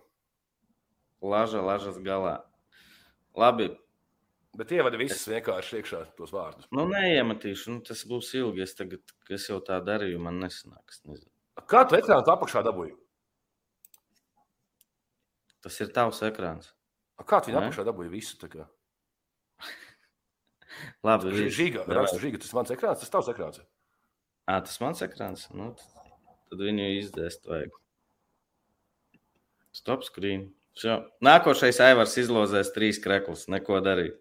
[1.25, 2.37] Laža, lažas galā.
[3.35, 3.73] Labi,
[4.55, 6.69] Bet ievada visas vienkārši iekšā tos vārdus.
[6.71, 8.63] nu neiemetīšu, nu, tas būs ilgi.
[8.63, 9.01] Es tagad,
[9.35, 11.01] es jau tā darīju, man nesanāks.
[11.09, 11.31] Nezinu.
[11.67, 12.95] Kā tu ekrānu apakšā dabūji?
[15.65, 16.75] Tas ir tavs ekrāns.
[17.17, 18.37] A, Kā tu viņu apakšā dabūji visu?
[21.07, 21.55] Labi, viss.
[21.57, 22.03] Žiga, Davai.
[22.03, 23.63] raksta Žiga, tas mans ekrāns, tas tavs ekrāns.
[24.45, 25.47] Ā, tas mans ekrāns.
[25.57, 25.71] Nu,
[26.51, 27.73] tad, viņu izdēst vajag.
[29.75, 30.51] Stop screen.
[30.79, 31.01] Šo.
[31.25, 33.47] Nākošais aivars izlozēs trīs kreklus.
[33.51, 34.19] Neko darīt.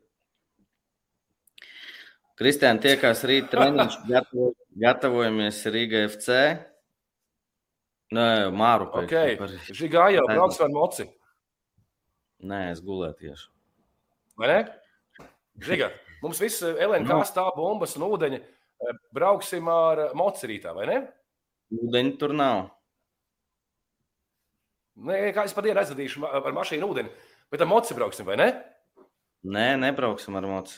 [2.40, 4.54] Kristiāna tiekās rīt treniņš, gatavo,
[4.86, 6.40] gatavojamies Rīga FC.
[8.14, 9.14] Nē, Māru pēc.
[9.42, 9.68] Ok.
[9.74, 11.10] Žiga jau brauks ar moci.
[12.44, 13.46] Nē, es gulēju tieši.
[14.40, 14.58] Vai ne?
[15.64, 15.92] Žiga,
[16.24, 17.24] mums viss LNK Nu.
[17.30, 18.40] stāv bombas un ūdeņi.
[18.84, 20.98] Eh, Brauksim ar eh, moci rītā, vai ne?
[21.74, 22.66] Ūdeņi tur nav.
[25.08, 27.10] Nē, kā es pat dienu aizvedīšu ma- ar mašīnu ūdeni,
[27.54, 28.50] bet ar moci brauksim, vai ne?
[29.44, 30.76] Nē, nebrauksim ar mocu.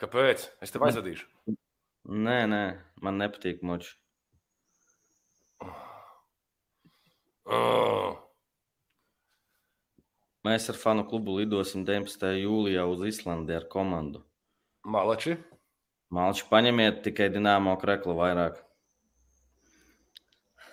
[0.00, 0.48] Kāpēc?
[0.64, 1.26] Es tev aizvedīšu.
[2.10, 2.62] Nē, nē,
[3.04, 3.92] man nepatīk moči.
[7.46, 8.16] Oh.
[10.46, 12.30] Mēs ar fanu klubu lidosim 19.
[12.40, 14.22] jūlijā uz Islandi ar komandu.
[14.84, 15.36] Malači.
[16.10, 18.54] Malči, paņemiet tikai dināmo kreklu vairāk.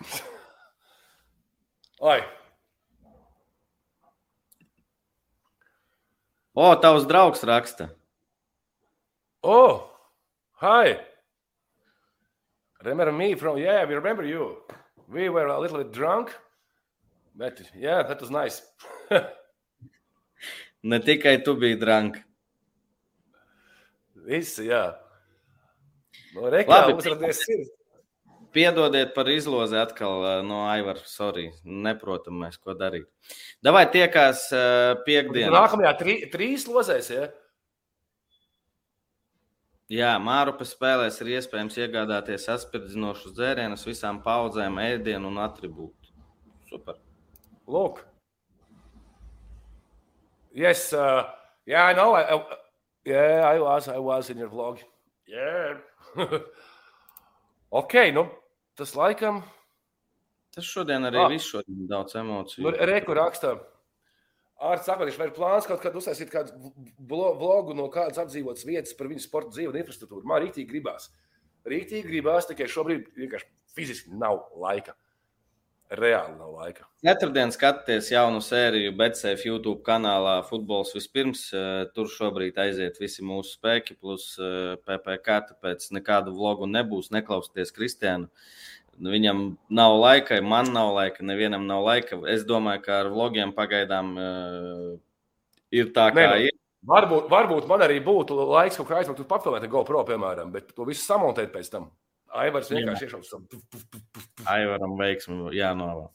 [2.12, 2.22] Ai,
[6.58, 7.90] O, tavs draugs raksta.
[9.44, 9.92] oh,
[10.54, 10.98] hi.
[12.84, 14.58] Remember me from, yeah, we remember you.
[15.08, 16.36] We were a little bit drunk,
[17.36, 18.64] but yeah, that was nice.
[20.88, 22.22] Ne tikai tu biji drunk.
[24.28, 24.84] Visi, jā.
[26.36, 26.54] No Labi.
[26.62, 27.74] reklāmas radies sirds.
[28.56, 31.04] Piedodiet par izlozi atkal eh, no Aivara.
[31.06, 33.06] Sorry, neprotam mēs, ko darīt.
[33.64, 35.52] Davai tiekās uh, piekdienā.
[35.54, 37.28] Nākamajā trī, trīs lozēs, ja?
[39.92, 46.16] Jā, Mārupa spēlēs ir iespējams iegādāties atspirdzinošus dzērienus visām paudzēm, ēdienu un attribūtu.
[46.72, 47.00] Super.
[47.68, 48.07] Look.
[50.54, 51.24] Yes, uh,
[51.66, 52.14] yeah, I know.
[52.16, 52.44] I, I,
[53.06, 54.80] yeah, I was, I was in your vlog.
[55.28, 55.78] Yeah.
[57.70, 58.28] ok, nu,
[58.76, 59.44] tas laikam,
[60.58, 61.28] Tas šodien arī Ah.
[61.30, 62.64] viss šodien daudz emociju.
[62.66, 63.60] nu, reku rakstā.
[64.58, 68.94] Ārts Akmenišs, vai ir plāns kaut kad uztaisīt kādu vlo- vlogu no kādas apdzīvotas vietas
[68.98, 70.24] par viņu sporta dzīvi un infrastruktūru?
[70.26, 71.12] Man rītīgi gribās.
[71.64, 73.46] Rītīgi gribās, tikai šobrīd vienkārši
[73.76, 74.96] fiziski nav laika.
[75.88, 76.84] Reāli nav laika.
[77.00, 81.46] Ceturtdien skatāties jaunu sēriju Betsafe YouTube kanālā Futbols vispirms.
[81.56, 87.08] eh, Tur šobrīd aiziet visi mūsu spēki, plus eh, PPC, tāpēc nekādu vlogu nebūs.
[87.16, 88.28] Neklausieties Kristiānu.
[89.00, 92.20] Viņam nav laika, man nav laika, nevienam nav laika.
[92.28, 94.96] Es domāju, ka ar vlogiem pagaidām uh,
[95.70, 96.56] ir tā, kā Nē, nu, ir.
[96.88, 100.88] Varbūt, varbūt man arī būtu laiks kaut kā aizbraukt uz papilnētu GoPro, piemēram, bet to
[100.90, 101.92] visu samontēt pēc tam.
[102.38, 103.46] Aivars vienkārši iešauts tam.
[104.48, 106.08] Aivaram veiksmi jānovēl.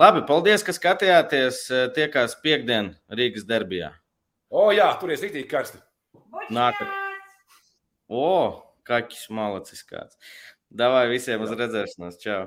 [0.00, 1.60] Labi, paldies, ka skatījāties.
[1.70, 3.92] Eh, Tiekās piekdien Rīgas derbijā.
[4.50, 5.80] O, jā, tur ir rītīgi karsti.
[6.54, 6.80] Nāk.
[8.08, 8.28] O,
[8.88, 10.16] kakis malacis kāds.
[10.68, 12.20] Davai visiem uz redzēšanos.
[12.22, 12.46] Čau!